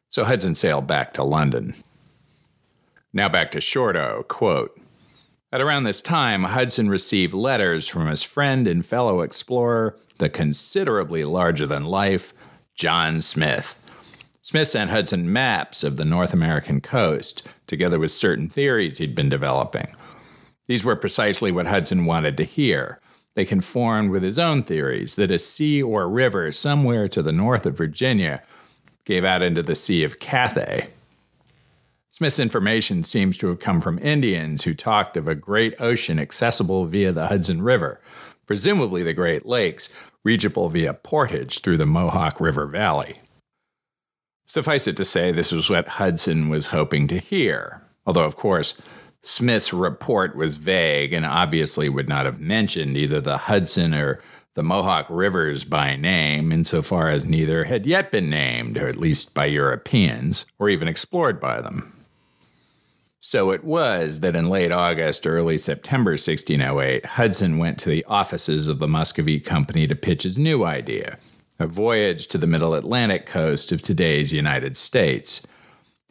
so 0.09 0.25
Hudson 0.25 0.55
sailed 0.55 0.85
back 0.85 1.13
to 1.13 1.23
London. 1.23 1.75
Now 3.13 3.29
back 3.29 3.51
to 3.51 3.59
Shorto, 3.59 4.27
quote, 4.27 4.78
at 5.51 5.61
around 5.61 5.83
this 5.83 6.01
time, 6.01 6.43
Hudson 6.43 6.89
received 6.89 7.33
letters 7.33 7.87
from 7.87 8.07
his 8.07 8.23
friend 8.23 8.67
and 8.67 8.85
fellow 8.85 9.21
explorer, 9.21 9.97
the 10.19 10.29
considerably 10.29 11.23
larger 11.23 11.65
than 11.65 11.85
life 11.85 12.33
John 12.75 13.21
Smith. 13.21 13.75
Smith 14.41 14.67
sent 14.67 14.91
Hudson 14.91 15.31
maps 15.31 15.83
of 15.83 15.97
the 15.97 16.05
North 16.05 16.33
American 16.33 16.81
coast, 16.81 17.47
together 17.67 17.99
with 17.99 18.11
certain 18.11 18.49
theories 18.49 18.97
he'd 18.97 19.15
been 19.15 19.29
developing. 19.29 19.87
These 20.67 20.85
were 20.85 20.95
precisely 20.95 21.51
what 21.51 21.67
Hudson 21.67 22.05
wanted 22.05 22.37
to 22.37 22.43
hear. 22.43 22.99
They 23.33 23.45
conformed 23.45 24.11
with 24.11 24.23
his 24.23 24.37
own 24.37 24.63
theories 24.63 25.15
that 25.15 25.31
a 25.31 25.39
sea 25.39 25.81
or 25.81 26.07
river 26.07 26.51
somewhere 26.51 27.07
to 27.09 27.21
the 27.21 27.31
north 27.31 27.65
of 27.65 27.77
Virginia 27.77 28.43
gave 29.03 29.25
out 29.25 29.41
into 29.41 29.63
the 29.63 29.75
Sea 29.75 30.03
of 30.03 30.19
Cathay. 30.19 30.89
Smith's 32.19 32.37
information 32.37 33.01
seems 33.01 33.37
to 33.37 33.47
have 33.47 33.59
come 33.59 33.79
from 33.79 33.97
Indians 33.99 34.65
who 34.65 34.73
talked 34.73 35.15
of 35.15 35.25
a 35.25 35.33
great 35.33 35.73
ocean 35.79 36.19
accessible 36.19 36.83
via 36.83 37.13
the 37.13 37.27
Hudson 37.27 37.61
River, 37.61 38.01
presumably 38.45 39.03
the 39.03 39.13
Great 39.13 39.45
Lakes, 39.45 39.93
reachable 40.25 40.67
via 40.67 40.93
portage 40.93 41.61
through 41.61 41.77
the 41.77 41.85
Mohawk 41.85 42.41
River 42.41 42.67
Valley. 42.67 43.21
Suffice 44.45 44.85
it 44.85 44.97
to 44.97 45.05
say, 45.05 45.31
this 45.31 45.53
was 45.53 45.69
what 45.69 45.87
Hudson 45.87 46.49
was 46.49 46.67
hoping 46.67 47.07
to 47.07 47.19
hear, 47.19 47.81
although, 48.05 48.25
of 48.25 48.35
course, 48.35 48.81
Smith's 49.21 49.71
report 49.71 50.35
was 50.35 50.57
vague 50.57 51.13
and 51.13 51.25
obviously 51.25 51.87
would 51.87 52.09
not 52.09 52.25
have 52.25 52.41
mentioned 52.41 52.97
either 52.97 53.21
the 53.21 53.37
Hudson 53.37 53.93
or 53.93 54.21
the 54.55 54.63
Mohawk 54.63 55.05
rivers 55.09 55.63
by 55.63 55.95
name, 55.95 56.51
insofar 56.51 57.07
as 57.07 57.23
neither 57.23 57.63
had 57.63 57.85
yet 57.85 58.11
been 58.11 58.29
named, 58.29 58.77
or 58.77 58.89
at 58.89 58.97
least 58.97 59.33
by 59.33 59.45
Europeans, 59.45 60.45
or 60.59 60.67
even 60.67 60.89
explored 60.89 61.39
by 61.39 61.61
them. 61.61 61.95
So 63.21 63.51
it 63.51 63.65
was 63.65 64.21
that 64.21 64.35
in 64.35 64.49
late 64.49 64.71
August, 64.71 65.27
early 65.27 65.57
September 65.57 66.11
1608, 66.11 67.05
Hudson 67.05 67.57
went 67.57 67.77
to 67.79 67.89
the 67.89 68.05
offices 68.05 68.69
of 68.69 68.79
the 68.79 68.87
Muscovy 68.87 69.39
Company 69.41 69.87
to 69.87 69.95
pitch 69.95 70.23
his 70.23 70.37
new 70.37 70.63
idea 70.63 71.17
a 71.61 71.67
voyage 71.67 72.27
to 72.27 72.37
the 72.37 72.47
middle 72.47 72.73
Atlantic 72.73 73.25
coast 73.25 73.73
of 73.73 73.81
today's 73.81 74.31
United 74.31 74.77
States. 74.77 75.45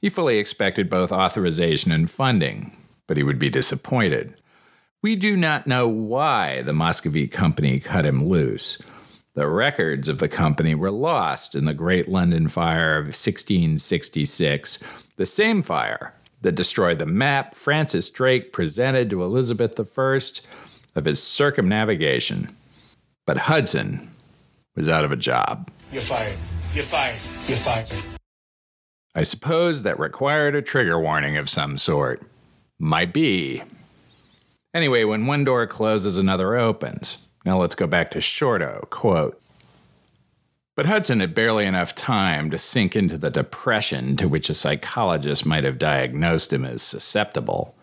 He 0.01 0.11
fully 0.11 0.39
expected 0.39 0.91
both 0.91 1.11
authorization 1.11 1.91
and 1.91 2.11
funding, 2.11 2.77
but 3.07 3.17
he 3.17 3.23
would 3.23 3.39
be 3.39 3.49
disappointed. 3.49 4.41
We 5.01 5.17
do 5.17 5.37
not 5.37 5.67
know 5.67 5.89
why 5.89 6.61
the 6.63 6.75
Muscovy 6.75 7.29
Company 7.29 7.81
cut 7.81 8.05
him 8.05 8.27
loose. 8.27 8.79
The 9.33 9.49
records 9.49 10.09
of 10.09 10.19
the 10.19 10.29
company 10.29 10.75
were 10.75 10.91
lost 10.91 11.55
in 11.55 11.65
the 11.65 11.73
Great 11.73 12.09
London 12.09 12.49
Fire 12.49 12.99
of 12.99 13.07
1666, 13.07 14.85
the 15.17 15.27
same 15.27 15.63
fire 15.63 16.13
that 16.43 16.55
destroyed 16.55 16.99
the 16.99 17.07
map 17.07 17.55
Francis 17.55 18.11
Drake 18.11 18.53
presented 18.53 19.11
to 19.11 19.23
Elizabeth 19.23 19.79
I 19.79 20.21
of 20.97 21.05
his 21.05 21.23
circumnavigation. 21.23 22.55
But 23.27 23.37
Hudson 23.37 24.11
was 24.77 24.89
out 24.89 25.05
of 25.05 25.13
a 25.13 25.17
job. 25.17 25.71
You're 25.93 26.03
fired. 26.03 26.39
You're 26.75 26.87
fired. 26.87 27.21
You're 27.47 27.59
fired. 27.59 27.93
I 29.15 29.23
suppose 29.23 29.83
that 29.83 29.99
required 29.99 30.55
a 30.55 30.63
trigger 30.63 31.01
warning 31.01 31.37
of 31.37 31.49
some 31.49 31.77
sort. 31.77 32.23
Might 32.79 33.13
be. 33.13 33.63
Anyway, 34.75 35.05
when 35.05 35.27
one 35.27 35.45
door 35.45 35.67
closes, 35.67 36.19
another 36.19 36.55
opens. 36.55 37.29
Now 37.45 37.59
let's 37.59 37.75
go 37.75 37.87
back 37.87 38.11
to 38.13 38.19
Shorto. 38.19 38.89
Quote 38.91 39.41
But 40.79 40.87
Hudson 40.87 41.19
had 41.19 41.35
barely 41.35 41.67
enough 41.67 41.93
time 41.97 42.51
to 42.51 42.57
sink 42.57 42.95
into 42.95 43.19
the 43.19 43.33
depression 43.33 44.17
to 44.17 44.29
which 44.29 44.49
a 44.49 44.55
psychologist 44.55 45.45
might 45.45 45.65
have 45.65 45.77
diagnosed 45.77 46.53
him 46.53 46.65
as 46.65 46.83
susceptible 46.83 47.75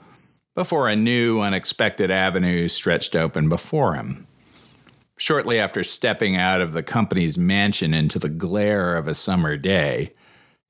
before 0.56 0.88
a 0.88 0.96
new, 0.96 1.42
unexpected 1.42 2.10
avenue 2.10 2.70
stretched 2.70 3.14
open 3.14 3.50
before 3.50 3.96
him. 3.96 4.25
Shortly 5.18 5.60
after 5.60 5.84
stepping 5.84 6.38
out 6.38 6.62
of 6.62 6.72
the 6.72 6.84
company's 6.84 7.38
mansion 7.38 7.94
into 7.94 8.18
the 8.18 8.30
glare 8.30 8.96
of 8.96 9.10
a 9.10 9.14
summer 9.14 9.58
day, 9.58 10.14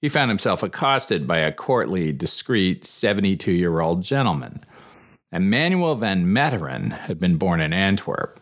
he 0.02 0.10
found 0.10 0.32
himself 0.32 0.64
accosted 0.64 1.28
by 1.28 1.38
a 1.38 1.52
courtly, 1.54 2.12
discreet 2.12 2.86
72 2.86 3.52
year 3.52 3.82
old 3.82 4.02
gentleman. 4.02 4.62
Emanuel 5.32 5.94
van 5.94 6.26
Meteren 6.26 6.92
had 6.92 7.20
been 7.20 7.38
born 7.38 7.62
in 7.62 7.72
Antwerp, 7.72 8.40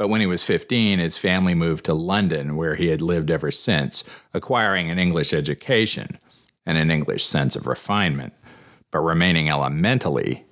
but 0.00 0.08
when 0.08 0.22
he 0.22 0.26
was 0.26 0.42
15, 0.42 0.98
his 0.98 1.18
family 1.18 1.54
moved 1.54 1.84
to 1.84 1.92
London, 1.92 2.56
where 2.56 2.74
he 2.74 2.86
had 2.86 3.02
lived 3.02 3.30
ever 3.30 3.50
since, 3.50 4.02
acquiring 4.32 4.88
an 4.88 4.98
English 4.98 5.34
education 5.34 6.18
and 6.64 6.78
an 6.78 6.90
English 6.90 7.22
sense 7.22 7.54
of 7.54 7.66
refinement, 7.66 8.32
but 8.90 9.00
remaining 9.00 9.50
elementally 9.50 10.46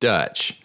Dutch. 0.00 0.60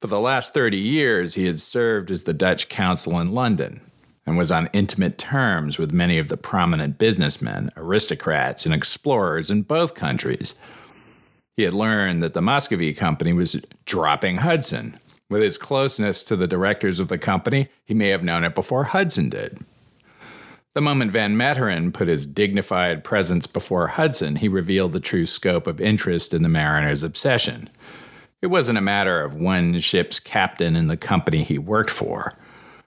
For 0.00 0.06
the 0.06 0.18
last 0.18 0.54
30 0.54 0.78
years, 0.78 1.34
he 1.34 1.44
had 1.44 1.60
served 1.60 2.10
as 2.10 2.22
the 2.22 2.32
Dutch 2.32 2.70
consul 2.70 3.20
in 3.20 3.32
London 3.32 3.82
and 4.24 4.38
was 4.38 4.50
on 4.50 4.70
intimate 4.72 5.18
terms 5.18 5.76
with 5.76 5.92
many 5.92 6.16
of 6.16 6.28
the 6.28 6.38
prominent 6.38 6.96
businessmen, 6.96 7.68
aristocrats, 7.76 8.64
and 8.64 8.74
explorers 8.74 9.50
in 9.50 9.60
both 9.60 9.94
countries. 9.94 10.54
He 11.58 11.64
had 11.64 11.74
learned 11.74 12.22
that 12.22 12.32
the 12.32 12.40
Muscovy 12.40 12.94
Company 12.94 13.34
was 13.34 13.62
dropping 13.84 14.38
Hudson. 14.38 14.96
With 15.28 15.42
his 15.42 15.58
closeness 15.58 16.22
to 16.24 16.36
the 16.36 16.46
directors 16.46 17.00
of 17.00 17.08
the 17.08 17.18
company, 17.18 17.68
he 17.84 17.94
may 17.94 18.08
have 18.08 18.22
known 18.22 18.44
it 18.44 18.54
before 18.54 18.84
Hudson 18.84 19.28
did. 19.28 19.58
The 20.74 20.80
moment 20.80 21.10
Van 21.10 21.36
Meteren 21.36 21.92
put 21.92 22.06
his 22.06 22.26
dignified 22.26 23.02
presence 23.02 23.46
before 23.46 23.88
Hudson, 23.88 24.36
he 24.36 24.48
revealed 24.48 24.92
the 24.92 25.00
true 25.00 25.26
scope 25.26 25.66
of 25.66 25.80
interest 25.80 26.34
in 26.34 26.42
the 26.42 26.48
mariner's 26.48 27.02
obsession. 27.02 27.70
It 28.42 28.48
wasn't 28.48 28.78
a 28.78 28.82
matter 28.82 29.22
of 29.22 29.34
one 29.34 29.78
ship's 29.78 30.20
captain 30.20 30.76
in 30.76 30.86
the 30.86 30.96
company 30.96 31.42
he 31.42 31.58
worked 31.58 31.90
for. 31.90 32.34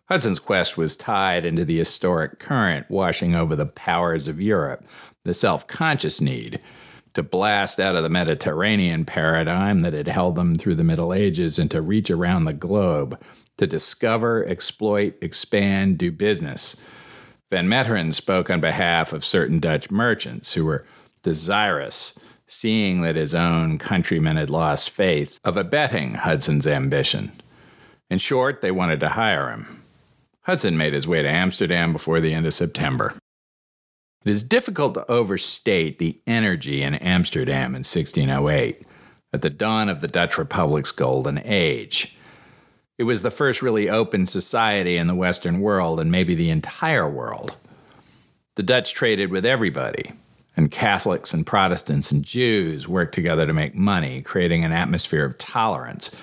Hudson's 0.08 0.40
quest 0.40 0.78
was 0.78 0.96
tied 0.96 1.44
into 1.46 1.66
the 1.66 1.80
historic 1.80 2.40
current 2.40 2.90
washing 2.90 3.36
over 3.36 3.56
the 3.56 3.66
powers 3.66 4.28
of 4.28 4.40
Europe, 4.40 4.86
the 5.26 5.34
self 5.34 5.68
conscious 5.68 6.22
need 6.22 6.60
to 7.20 7.24
blast 7.24 7.82
out 7.82 7.98
of 7.98 8.04
the 8.04 8.10
Mediterranean 8.10 9.04
paradigm 9.04 9.82
that 9.82 9.92
had 9.92 10.08
held 10.08 10.36
them 10.36 10.56
through 10.56 10.76
the 10.76 10.86
Middle 10.86 11.14
Ages 11.14 11.60
and 11.60 11.70
to 11.70 11.82
reach 11.82 12.10
around 12.10 12.46
the 12.46 12.54
globe, 12.54 13.22
to 13.58 13.68
discover, 13.68 14.46
exploit, 14.48 15.16
expand, 15.22 15.98
do 15.98 16.14
business. 16.14 16.82
Van 17.52 17.68
Meteren 17.68 18.14
spoke 18.14 18.50
on 18.50 18.62
behalf 18.62 19.12
of 19.12 19.26
certain 19.26 19.60
Dutch 19.60 19.92
merchants 19.92 20.54
who 20.54 20.64
were 20.64 20.86
desirous 21.22 22.18
seeing 22.48 23.02
that 23.02 23.18
his 23.18 23.36
own 23.36 23.78
countrymen 23.78 24.38
had 24.38 24.50
lost 24.50 24.90
faith, 24.90 25.38
of 25.44 25.58
abetting 25.58 26.16
Hudson's 26.16 26.66
ambition. 26.66 27.34
In 28.10 28.18
short, 28.18 28.62
they 28.62 28.72
wanted 28.72 29.02
to 29.02 29.10
hire 29.10 29.50
him. 29.50 29.84
Hudson 30.44 30.78
made 30.78 30.94
his 30.94 31.06
way 31.06 31.22
to 31.22 31.30
Amsterdam 31.30 31.92
before 31.92 32.22
the 32.22 32.34
end 32.34 32.46
of 32.46 32.54
September. 32.54 33.14
It 34.26 34.32
is 34.32 34.44
difficult 34.44 34.96
to 34.96 35.10
overstate 35.10 35.98
the 35.98 36.20
energy 36.28 36.82
in 36.82 36.96
Amsterdam 36.96 37.74
in 37.74 37.84
1608, 37.86 38.86
at 39.32 39.42
the 39.42 39.50
dawn 39.50 39.88
of 39.88 40.02
the 40.02 40.08
Dutch 40.10 40.38
Republic's 40.38 40.92
golden 40.92 41.42
age. 41.46 42.18
It 42.98 43.04
was 43.04 43.22
the 43.22 43.32
first 43.32 43.62
really 43.62 43.90
open 43.90 44.26
society 44.26 44.98
in 44.98 45.08
the 45.08 45.16
Western 45.16 45.62
world 45.62 46.02
and 46.02 46.12
maybe 46.12 46.36
the 46.36 46.50
entire 46.50 47.10
world. 47.10 47.56
The 48.58 48.64
Dutch 48.64 48.94
traded 48.94 49.32
with 49.32 49.46
everybody, 49.46 50.12
and 50.58 50.70
Catholics 50.70 51.34
and 51.34 51.48
Protestants 51.48 52.12
and 52.12 52.26
Jews 52.26 52.90
worked 52.90 53.16
together 53.16 53.48
to 53.48 53.54
make 53.54 53.74
money, 53.74 54.22
creating 54.22 54.66
an 54.66 54.74
atmosphere 54.74 55.24
of 55.24 55.38
tolerance, 55.38 56.14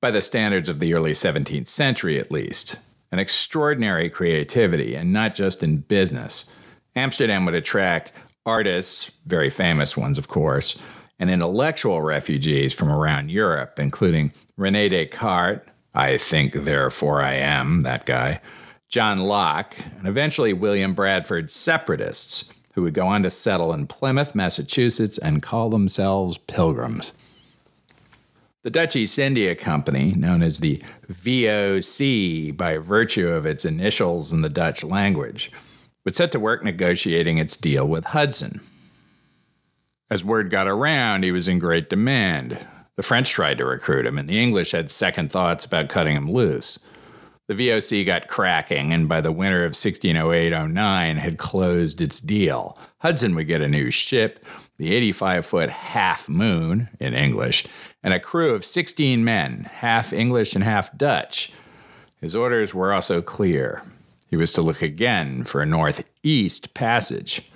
by 0.00 0.10
the 0.10 0.20
standards 0.20 0.68
of 0.68 0.80
the 0.80 0.94
early 0.94 1.12
17th 1.12 1.68
century 1.68 2.18
at 2.18 2.32
least. 2.32 2.80
An 3.12 3.20
extraordinary 3.20 4.10
creativity, 4.10 4.96
and 4.96 5.12
not 5.12 5.36
just 5.36 5.62
in 5.62 5.76
business. 5.76 6.52
Amsterdam 6.96 7.44
would 7.44 7.54
attract 7.54 8.12
artists, 8.44 9.12
very 9.26 9.50
famous 9.50 9.96
ones, 9.96 10.18
of 10.18 10.28
course, 10.28 10.78
and 11.18 11.30
intellectual 11.30 12.02
refugees 12.02 12.74
from 12.74 12.90
around 12.90 13.30
Europe, 13.30 13.78
including 13.78 14.32
Rene 14.56 14.88
Descartes, 14.88 15.68
I 15.94 16.16
think, 16.16 16.52
therefore 16.52 17.22
I 17.22 17.34
am, 17.34 17.82
that 17.82 18.06
guy, 18.06 18.40
John 18.88 19.20
Locke, 19.20 19.74
and 19.98 20.06
eventually 20.06 20.52
William 20.52 20.94
Bradford 20.94 21.50
separatists 21.50 22.54
who 22.74 22.82
would 22.82 22.94
go 22.94 23.06
on 23.06 23.22
to 23.22 23.30
settle 23.30 23.72
in 23.72 23.86
Plymouth, 23.86 24.34
Massachusetts, 24.34 25.16
and 25.16 25.42
call 25.42 25.70
themselves 25.70 26.36
Pilgrims. 26.36 27.14
The 28.62 28.70
Dutch 28.70 28.96
East 28.96 29.18
India 29.18 29.54
Company, 29.54 30.12
known 30.14 30.42
as 30.42 30.60
the 30.60 30.82
VOC 31.08 32.54
by 32.54 32.76
virtue 32.76 33.28
of 33.28 33.46
its 33.46 33.64
initials 33.64 34.32
in 34.32 34.42
the 34.42 34.50
Dutch 34.50 34.84
language, 34.84 35.50
would 36.06 36.14
set 36.14 36.30
to 36.32 36.40
work 36.40 36.62
negotiating 36.62 37.36
its 37.36 37.56
deal 37.56 37.86
with 37.86 38.06
Hudson. 38.06 38.60
As 40.08 40.24
word 40.24 40.50
got 40.50 40.68
around, 40.68 41.24
he 41.24 41.32
was 41.32 41.48
in 41.48 41.58
great 41.58 41.90
demand. 41.90 42.64
The 42.94 43.02
French 43.02 43.28
tried 43.30 43.58
to 43.58 43.66
recruit 43.66 44.06
him, 44.06 44.16
and 44.16 44.28
the 44.28 44.40
English 44.40 44.70
had 44.70 44.92
second 44.92 45.32
thoughts 45.32 45.64
about 45.64 45.88
cutting 45.88 46.16
him 46.16 46.30
loose. 46.30 46.88
The 47.48 47.54
VOC 47.54 48.06
got 48.06 48.28
cracking, 48.28 48.92
and 48.92 49.08
by 49.08 49.20
the 49.20 49.32
winter 49.32 49.64
of 49.64 49.70
1608 49.70 50.68
09 50.68 51.16
had 51.16 51.38
closed 51.38 52.00
its 52.00 52.20
deal. 52.20 52.78
Hudson 53.00 53.34
would 53.34 53.48
get 53.48 53.60
a 53.60 53.68
new 53.68 53.90
ship, 53.90 54.44
the 54.78 54.94
85 54.94 55.44
foot 55.44 55.70
Half 55.70 56.28
Moon 56.28 56.88
in 57.00 57.14
English, 57.14 57.66
and 58.04 58.14
a 58.14 58.20
crew 58.20 58.54
of 58.54 58.64
16 58.64 59.24
men, 59.24 59.68
half 59.70 60.12
English 60.12 60.54
and 60.54 60.62
half 60.62 60.96
Dutch. 60.96 61.50
His 62.20 62.36
orders 62.36 62.72
were 62.72 62.92
also 62.92 63.20
clear. 63.20 63.82
He 64.28 64.36
was 64.36 64.52
to 64.54 64.62
look 64.62 64.82
again 64.82 65.44
for 65.44 65.62
a 65.62 65.66
northeast 65.66 66.74
passage. 66.74 67.48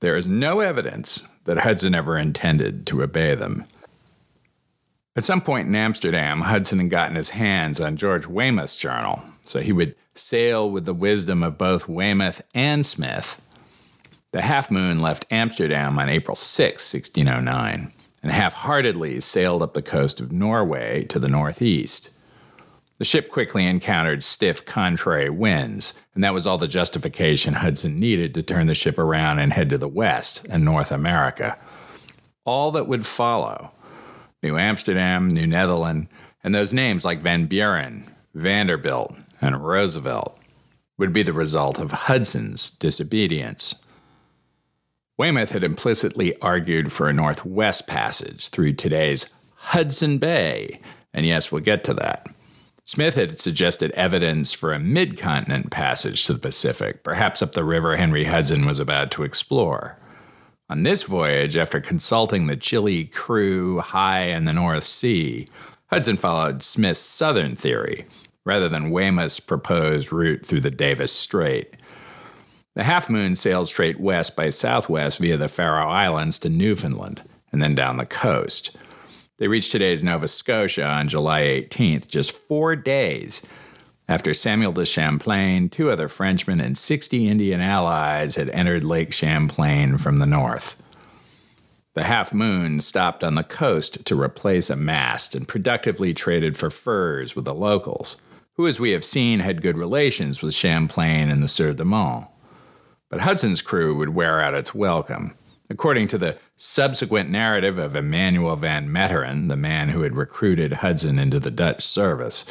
There 0.00 0.16
is 0.16 0.28
no 0.28 0.60
evidence 0.60 1.28
that 1.44 1.58
Hudson 1.58 1.94
ever 1.94 2.18
intended 2.18 2.86
to 2.88 3.02
obey 3.02 3.34
them. 3.34 3.64
At 5.14 5.24
some 5.24 5.40
point 5.40 5.68
in 5.68 5.74
Amsterdam, 5.74 6.42
Hudson 6.42 6.78
had 6.78 6.90
gotten 6.90 7.16
his 7.16 7.30
hands 7.30 7.80
on 7.80 7.96
George 7.96 8.26
Weymouth's 8.26 8.76
journal, 8.76 9.22
so 9.44 9.60
he 9.60 9.72
would 9.72 9.94
sail 10.14 10.70
with 10.70 10.84
the 10.84 10.94
wisdom 10.94 11.42
of 11.42 11.56
both 11.56 11.88
Weymouth 11.88 12.42
and 12.54 12.84
Smith. 12.84 13.40
The 14.32 14.42
Half 14.42 14.70
Moon 14.70 15.00
left 15.00 15.24
Amsterdam 15.30 15.98
on 15.98 16.10
April 16.10 16.34
6, 16.34 16.94
1609, 16.94 17.92
and 18.22 18.32
half 18.32 18.52
heartedly 18.52 19.20
sailed 19.20 19.62
up 19.62 19.72
the 19.72 19.80
coast 19.80 20.20
of 20.20 20.32
Norway 20.32 21.04
to 21.04 21.18
the 21.18 21.28
northeast. 21.28 22.15
The 22.98 23.04
ship 23.04 23.28
quickly 23.28 23.66
encountered 23.66 24.24
stiff 24.24 24.64
contrary 24.64 25.28
winds, 25.28 25.98
and 26.14 26.24
that 26.24 26.32
was 26.32 26.46
all 26.46 26.56
the 26.56 26.66
justification 26.66 27.54
Hudson 27.54 28.00
needed 28.00 28.34
to 28.34 28.42
turn 28.42 28.68
the 28.68 28.74
ship 28.74 28.98
around 28.98 29.38
and 29.38 29.52
head 29.52 29.68
to 29.70 29.78
the 29.78 29.88
west 29.88 30.46
and 30.50 30.64
North 30.64 30.90
America. 30.90 31.58
All 32.44 32.70
that 32.72 32.88
would 32.88 33.06
follow 33.06 33.70
New 34.42 34.56
Amsterdam, 34.56 35.28
New 35.28 35.46
Netherland, 35.46 36.08
and 36.42 36.54
those 36.54 36.72
names 36.72 37.04
like 37.04 37.20
Van 37.20 37.46
Buren, 37.46 38.10
Vanderbilt, 38.34 39.14
and 39.40 39.62
Roosevelt 39.62 40.38
would 40.96 41.12
be 41.12 41.22
the 41.22 41.32
result 41.32 41.78
of 41.78 41.90
Hudson's 41.90 42.70
disobedience. 42.70 43.84
Weymouth 45.18 45.50
had 45.50 45.64
implicitly 45.64 46.38
argued 46.40 46.92
for 46.92 47.08
a 47.08 47.12
northwest 47.12 47.86
passage 47.86 48.48
through 48.50 48.74
today's 48.74 49.34
Hudson 49.56 50.18
Bay, 50.18 50.80
and 51.12 51.26
yes, 51.26 51.50
we'll 51.50 51.62
get 51.62 51.84
to 51.84 51.94
that. 51.94 52.28
Smith 52.86 53.16
had 53.16 53.40
suggested 53.40 53.90
evidence 53.90 54.52
for 54.52 54.72
a 54.72 54.78
mid 54.78 55.18
continent 55.18 55.72
passage 55.72 56.24
to 56.24 56.32
the 56.32 56.38
Pacific, 56.38 57.02
perhaps 57.02 57.42
up 57.42 57.52
the 57.52 57.64
river 57.64 57.96
Henry 57.96 58.24
Hudson 58.24 58.64
was 58.64 58.78
about 58.78 59.10
to 59.10 59.24
explore. 59.24 59.98
On 60.70 60.84
this 60.84 61.02
voyage, 61.02 61.56
after 61.56 61.80
consulting 61.80 62.46
the 62.46 62.56
Chile 62.56 63.04
crew 63.06 63.80
high 63.80 64.26
in 64.26 64.44
the 64.44 64.52
North 64.52 64.84
Sea, 64.84 65.48
Hudson 65.90 66.16
followed 66.16 66.62
Smith's 66.62 67.00
southern 67.00 67.56
theory 67.56 68.06
rather 68.44 68.68
than 68.68 68.90
Weymouth's 68.90 69.40
proposed 69.40 70.12
route 70.12 70.46
through 70.46 70.60
the 70.60 70.70
Davis 70.70 71.10
Strait. 71.10 71.74
The 72.74 72.84
Half 72.84 73.10
Moon 73.10 73.34
sailed 73.34 73.66
straight 73.66 73.98
west 73.98 74.36
by 74.36 74.50
southwest 74.50 75.18
via 75.18 75.36
the 75.36 75.48
Faroe 75.48 75.88
Islands 75.88 76.38
to 76.40 76.48
Newfoundland, 76.48 77.24
and 77.50 77.60
then 77.60 77.74
down 77.74 77.96
the 77.96 78.06
coast. 78.06 78.76
They 79.38 79.48
reached 79.48 79.72
today's 79.72 80.02
Nova 80.02 80.28
Scotia 80.28 80.86
on 80.86 81.08
July 81.08 81.42
18th, 81.42 82.08
just 82.08 82.32
four 82.32 82.74
days 82.74 83.46
after 84.08 84.32
Samuel 84.32 84.72
de 84.72 84.86
Champlain, 84.86 85.68
two 85.68 85.90
other 85.90 86.08
Frenchmen, 86.08 86.58
and 86.58 86.78
60 86.78 87.28
Indian 87.28 87.60
allies 87.60 88.36
had 88.36 88.48
entered 88.50 88.82
Lake 88.82 89.12
Champlain 89.12 89.98
from 89.98 90.16
the 90.16 90.26
north. 90.26 90.82
The 91.92 92.04
Half 92.04 92.32
Moon 92.32 92.80
stopped 92.80 93.22
on 93.22 93.34
the 93.34 93.44
coast 93.44 94.06
to 94.06 94.18
replace 94.18 94.70
a 94.70 94.76
mast 94.76 95.34
and 95.34 95.46
productively 95.46 96.14
traded 96.14 96.56
for 96.56 96.70
furs 96.70 97.36
with 97.36 97.44
the 97.44 97.54
locals, 97.54 98.22
who, 98.54 98.66
as 98.66 98.80
we 98.80 98.92
have 98.92 99.04
seen, 99.04 99.40
had 99.40 99.60
good 99.60 99.76
relations 99.76 100.40
with 100.40 100.54
Champlain 100.54 101.30
and 101.30 101.42
the 101.42 101.48
Sieur 101.48 101.74
de 101.74 101.84
Monts. 101.84 102.28
But 103.10 103.20
Hudson's 103.20 103.60
crew 103.60 103.96
would 103.96 104.14
wear 104.14 104.40
out 104.40 104.54
its 104.54 104.74
welcome. 104.74 105.34
According 105.68 106.08
to 106.08 106.18
the 106.18 106.38
subsequent 106.56 107.28
narrative 107.28 107.76
of 107.76 107.96
Emanuel 107.96 108.54
van 108.56 108.88
Meteren, 108.88 109.48
the 109.48 109.56
man 109.56 109.88
who 109.88 110.02
had 110.02 110.16
recruited 110.16 110.74
Hudson 110.74 111.18
into 111.18 111.40
the 111.40 111.50
Dutch 111.50 111.84
service, 111.84 112.46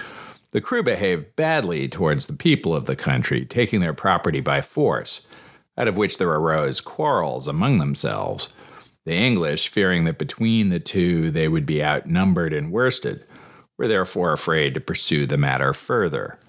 the 0.51 0.61
crew 0.61 0.83
behaved 0.83 1.35
badly 1.35 1.87
towards 1.87 2.27
the 2.27 2.33
people 2.33 2.75
of 2.75 2.85
the 2.85 2.95
country, 2.95 3.45
taking 3.45 3.79
their 3.79 3.93
property 3.93 4.41
by 4.41 4.61
force, 4.61 5.27
out 5.77 5.87
of 5.87 5.97
which 5.97 6.17
there 6.17 6.29
arose 6.29 6.81
quarrels 6.81 7.47
among 7.47 7.77
themselves. 7.77 8.53
The 9.05 9.13
English, 9.13 9.69
fearing 9.69 10.03
that 10.05 10.17
between 10.17 10.69
the 10.69 10.79
two 10.79 11.31
they 11.31 11.47
would 11.47 11.65
be 11.65 11.83
outnumbered 11.83 12.53
and 12.53 12.71
worsted, 12.71 13.23
were 13.77 13.87
therefore 13.87 14.33
afraid 14.33 14.73
to 14.73 14.81
pursue 14.81 15.25
the 15.25 15.37
matter 15.37 15.73
further. 15.73 16.39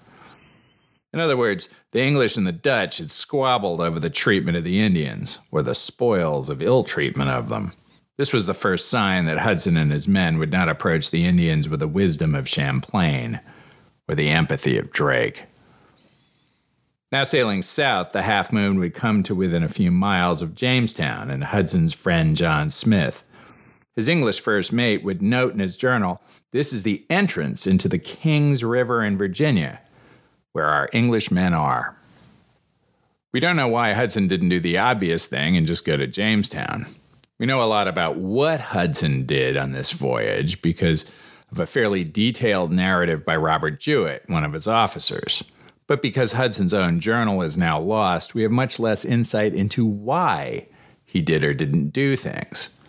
In 1.17 1.23
other 1.23 1.35
words, 1.35 1.67
the 1.93 2.03
English 2.03 2.37
and 2.37 2.45
the 2.45 2.51
Dutch 2.51 2.99
had 2.99 3.09
squabbled 3.09 3.81
over 3.81 3.99
the 3.99 4.07
treatment 4.07 4.55
of 4.55 4.63
the 4.63 4.79
Indians, 4.79 5.39
or 5.49 5.63
the 5.63 5.73
spoils 5.73 6.47
of 6.47 6.61
ill 6.61 6.83
treatment 6.83 7.31
of 7.31 7.49
them. 7.49 7.71
This 8.17 8.31
was 8.31 8.45
the 8.45 8.53
first 8.53 8.87
sign 8.87 9.25
that 9.25 9.39
Hudson 9.39 9.77
and 9.77 9.91
his 9.91 10.07
men 10.07 10.37
would 10.37 10.51
not 10.51 10.69
approach 10.69 11.09
the 11.09 11.25
Indians 11.25 11.67
with 11.67 11.79
the 11.79 11.87
wisdom 11.87 12.35
of 12.35 12.47
Champlain 12.47 13.39
or 14.07 14.13
the 14.13 14.29
empathy 14.29 14.77
of 14.77 14.91
Drake. 14.91 15.45
Now 17.11 17.23
sailing 17.23 17.63
south, 17.63 18.11
the 18.11 18.21
Half 18.21 18.53
Moon 18.53 18.77
would 18.77 18.93
come 18.93 19.23
to 19.23 19.33
within 19.33 19.63
a 19.63 19.67
few 19.67 19.89
miles 19.89 20.43
of 20.43 20.53
Jamestown 20.53 21.31
and 21.31 21.45
Hudson's 21.45 21.95
friend 21.95 22.37
John 22.37 22.69
Smith. 22.69 23.23
His 23.95 24.07
English 24.07 24.39
first 24.39 24.71
mate 24.71 25.03
would 25.03 25.23
note 25.23 25.53
in 25.53 25.61
his 25.61 25.77
journal 25.77 26.21
this 26.51 26.71
is 26.71 26.83
the 26.83 27.07
entrance 27.09 27.65
into 27.65 27.89
the 27.89 27.97
King's 27.97 28.63
River 28.63 29.03
in 29.03 29.17
Virginia, 29.17 29.81
where 30.57 30.65
our 30.65 30.89
English 30.91 31.29
men 31.29 31.53
are. 31.53 31.95
We 33.31 33.39
don't 33.39 33.57
know 33.57 33.67
why 33.67 33.93
Hudson 33.93 34.27
didn't 34.27 34.49
do 34.49 34.59
the 34.59 34.79
obvious 34.79 35.27
thing 35.27 35.55
and 35.55 35.67
just 35.67 35.85
go 35.85 35.95
to 35.95 36.07
Jamestown. 36.07 36.87
We 37.37 37.45
know 37.45 37.61
a 37.61 37.69
lot 37.69 37.87
about 37.87 38.15
what 38.15 38.59
Hudson 38.59 39.27
did 39.27 39.55
on 39.55 39.71
this 39.71 39.91
voyage 39.91 40.63
because 40.63 41.11
of 41.51 41.59
a 41.59 41.67
fairly 41.67 42.03
detailed 42.03 42.71
narrative 42.71 43.23
by 43.23 43.35
Robert 43.35 43.79
Juet, 43.79 44.27
one 44.27 44.43
of 44.43 44.53
his 44.53 44.67
officers. 44.67 45.43
But 45.85 46.01
because 46.01 46.31
Hudson's 46.31 46.73
own 46.73 47.01
journal 47.01 47.43
is 47.43 47.55
now 47.55 47.79
lost, 47.79 48.33
we 48.33 48.41
have 48.41 48.51
much 48.51 48.79
less 48.79 49.05
insight 49.05 49.53
into 49.53 49.85
why 49.85 50.65
he 51.05 51.21
did 51.21 51.43
or 51.43 51.53
didn't 51.53 51.89
do 51.89 52.15
things. 52.15 52.81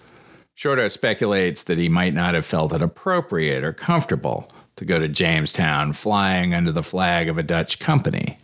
Shorto 0.57 0.91
speculates 0.91 1.65
that 1.65 1.77
he 1.77 1.91
might 1.91 2.15
not 2.15 2.33
have 2.33 2.47
felt 2.47 2.73
it 2.73 2.81
appropriate 2.81 3.63
or 3.63 3.75
comfortable 3.75 4.51
to 4.79 4.85
go 4.85 4.99
to 4.99 5.09
Jamestown 5.09 5.93
flying 5.93 6.55
under 6.55 6.73
the 6.73 6.83
flag 6.83 7.29
of 7.29 7.37
a 7.37 7.43
Dutch 7.43 7.79
company. 7.79 8.39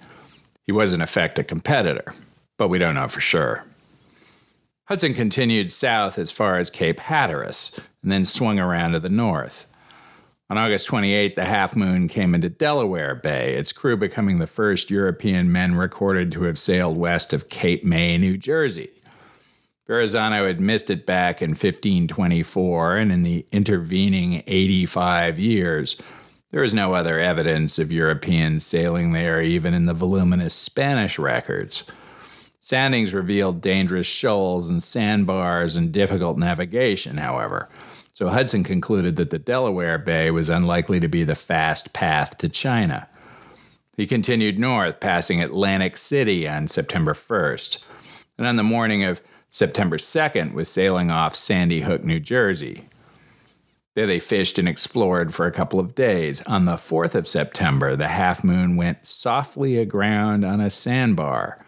He 0.65 0.73
was, 0.73 0.93
in 0.93 1.01
effect, 1.01 1.39
a 1.39 1.45
competitor, 1.45 2.13
but 2.59 2.69
we 2.69 2.79
don't 2.79 2.95
know 2.95 3.09
for 3.09 3.21
sure. 3.21 3.65
Hudson 4.87 5.15
continued 5.15 5.73
south 5.73 6.19
as 6.19 6.31
far 6.31 6.59
as 6.59 6.71
Cape 6.71 7.01
Hatteras 7.01 7.81
and 8.03 8.13
then 8.13 8.25
swung 8.25 8.59
around 8.59 8.93
to 8.93 9.01
the 9.01 9.09
north. 9.09 9.71
On 10.51 10.59
August 10.59 10.87
28, 10.87 11.37
the 11.37 11.47
Half 11.47 11.75
Moon 11.75 12.07
came 12.07 12.35
into 12.35 12.51
Delaware 12.51 13.15
Bay, 13.15 13.55
its 13.55 13.73
crew 13.73 13.97
becoming 13.97 14.39
the 14.39 14.47
first 14.47 14.91
European 14.91 15.51
men 15.51 15.75
recorded 15.75 16.33
to 16.33 16.43
have 16.43 16.59
sailed 16.59 16.99
west 16.99 17.33
of 17.33 17.49
Cape 17.49 17.83
May, 17.83 18.19
New 18.19 18.37
Jersey. 18.37 18.91
Verrazano 19.87 20.47
had 20.47 20.61
missed 20.61 20.91
it 20.91 21.07
back 21.07 21.41
in 21.41 21.51
1524, 21.51 22.97
and 22.97 23.13
in 23.13 23.23
the 23.23 23.47
intervening 23.53 24.43
85 24.47 25.39
years, 25.39 26.01
there 26.55 26.63
is 26.63 26.73
no 26.73 26.95
other 26.95 27.19
evidence 27.19 27.81
of 27.81 27.91
Europeans 27.91 28.65
sailing 28.65 29.11
there, 29.11 29.43
even 29.43 29.75
in 29.75 29.87
the 29.87 29.93
voluminous 29.93 30.55
Spanish 30.55 31.19
records. 31.19 31.91
Soundings 32.61 33.13
revealed 33.13 33.61
dangerous 33.61 34.07
shoals 34.07 34.71
and 34.71 34.81
sandbars 34.81 35.75
and 35.75 35.91
difficult 35.91 36.39
navigation, 36.39 37.17
however. 37.17 37.69
So 38.13 38.29
Hudson 38.29 38.63
concluded 38.63 39.17
that 39.17 39.31
the 39.31 39.39
Delaware 39.41 39.99
Bay 39.99 40.31
was 40.31 40.49
unlikely 40.49 41.01
to 41.01 41.09
be 41.09 41.25
the 41.25 41.35
fast 41.35 41.93
path 41.93 42.39
to 42.39 42.49
China. 42.49 43.09
He 43.97 44.07
continued 44.07 44.57
north, 44.57 45.01
passing 45.01 45.43
Atlantic 45.43 45.97
City 45.97 46.49
on 46.49 46.69
September 46.69 47.15
1st, 47.15 47.83
and 48.39 48.47
on 48.47 48.55
the 48.55 48.63
morning 48.63 49.03
of 49.03 49.21
September 49.51 49.97
2nd 49.97 50.53
was 50.53 50.69
sailing 50.69 51.11
off 51.11 51.35
Sandy 51.35 51.81
Hook, 51.81 52.05
New 52.05 52.21
Jersey. 52.21 52.85
There 53.95 54.07
they 54.07 54.19
fished 54.19 54.59
and 54.59 54.69
explored 54.69 55.33
for 55.33 55.47
a 55.47 55.53
couple 55.53 55.79
of 55.79 55.95
days. 55.95 56.43
On 56.47 56.65
the 56.65 56.73
4th 56.75 57.15
of 57.15 57.29
September, 57.29 57.95
the 57.95 58.09
Half 58.09 58.43
Moon 58.43 58.77
went 58.77 59.07
softly 59.07 59.79
aground 59.79 60.45
on 60.45 60.61
a 60.61 60.71
sandbar, 60.71 61.65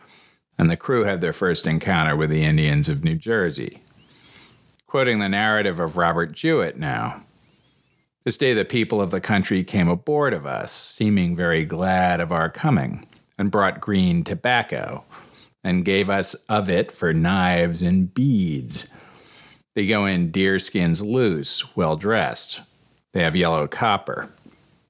and 0.59 0.71
the 0.71 0.77
crew 0.77 1.05
had 1.05 1.21
their 1.21 1.33
first 1.33 1.67
encounter 1.67 2.17
with 2.17 2.31
the 2.31 2.43
Indians 2.43 2.89
of 2.89 3.05
New 3.05 3.15
Jersey 3.15 3.81
quoting 4.87 5.19
the 5.19 5.29
narrative 5.29 5.81
of 5.81 5.97
Robert 5.97 6.33
Juet 6.33 6.79
now. 6.79 7.21
This 8.25 8.37
day 8.37 8.55
the 8.55 8.65
people 8.65 9.01
of 9.01 9.11
the 9.11 9.21
country 9.21 9.63
came 9.63 9.89
aboard 9.89 10.33
of 10.33 10.47
us, 10.47 10.73
seeming 10.73 11.37
very 11.37 11.65
glad 11.65 12.21
of 12.21 12.33
our 12.33 12.49
coming, 12.49 13.07
and 13.37 13.51
brought 13.51 13.81
green 13.81 14.25
tobacco, 14.25 15.05
and 15.63 15.85
gave 15.85 16.09
us 16.09 16.35
of 16.49 16.71
it 16.71 16.91
for 16.91 17.13
knives 17.13 17.83
and 17.83 18.15
beads. 18.15 18.91
They 19.77 19.87
go 19.87 20.05
in 20.05 20.33
deerskins 20.33 21.01
loose, 21.01 21.77
well 21.77 21.97
dressed. 21.97 22.63
They 23.13 23.23
have 23.23 23.37
yellow 23.37 23.69
copper. 23.69 24.29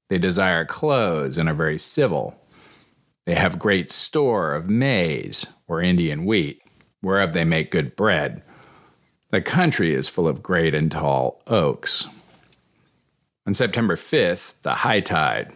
They 0.09 0.17
desire 0.17 0.65
clothes 0.65 1.37
and 1.37 1.47
are 1.47 1.55
very 1.55 1.79
civil. 1.79 2.41
They 3.27 3.35
have 3.35 3.59
great 3.59 3.93
store 3.93 4.55
of 4.55 4.71
maize, 4.71 5.53
or 5.69 5.83
Indian 5.83 6.25
wheat, 6.25 6.63
whereof 7.03 7.35
they 7.35 7.45
make 7.45 7.71
good 7.71 7.95
bread 7.95 8.43
the 9.31 9.43
country 9.43 9.93
is 9.93 10.09
full 10.09 10.29
of 10.29 10.43
great 10.43 10.75
and 10.75 10.91
tall 10.91 11.43
oaks. 11.47 12.07
On 13.47 13.55
September 13.55 13.97
5th, 13.97 14.61
the 14.63 14.73
high 14.73 15.01
tide, 15.01 15.53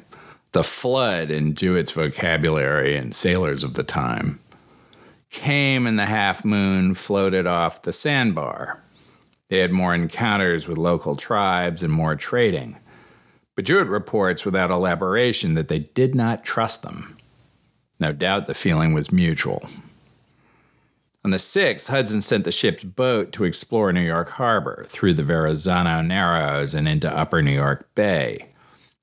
the 0.53 0.63
flood 0.65 1.31
in 1.31 1.55
Juet's 1.55 1.93
vocabulary 1.93 2.97
and 2.97 3.15
sailors 3.15 3.65
of 3.65 3.75
the 3.75 3.83
time, 3.83 4.41
came 5.31 5.87
and 5.87 5.99
the 5.99 6.07
half 6.07 6.45
moon 6.45 6.95
floated 6.95 7.47
off 7.47 7.83
the 7.83 7.93
sandbar. 7.93 8.83
They 9.51 9.59
had 9.59 9.73
more 9.73 9.93
encounters 9.93 10.69
with 10.69 10.79
local 10.79 11.17
tribes 11.17 11.83
and 11.83 11.93
more 11.93 12.15
trading. 12.15 12.79
But 13.57 13.65
Juet 13.67 13.89
reports 13.89 14.45
without 14.45 14.71
elaboration 14.71 15.55
that 15.55 15.67
they 15.67 15.81
did 15.81 16.15
not 16.15 16.45
trust 16.45 16.85
them. 16.85 17.19
No 17.99 18.13
doubt 18.13 18.47
the 18.47 18.55
feeling 18.55 18.95
was 18.95 19.13
mutual. 19.13 19.69
On 21.25 21.33
the 21.33 21.37
6th, 21.37 21.91
Hudson 21.91 22.23
sent 22.23 22.45
the 22.45 22.53
ship's 22.53 22.85
boat 22.85 23.33
to 23.33 23.45
explore 23.45 23.93
New 23.93 24.01
York 24.01 24.31
Harbor 24.31 24.85
through 24.89 25.15
the 25.15 25.25
Verrazano 25.25 26.01
Narrows 26.01 26.73
and 26.73 26.89
into 26.89 27.15
Upper 27.15 27.43
New 27.43 27.51
York 27.51 27.93
Bay. 27.97 28.47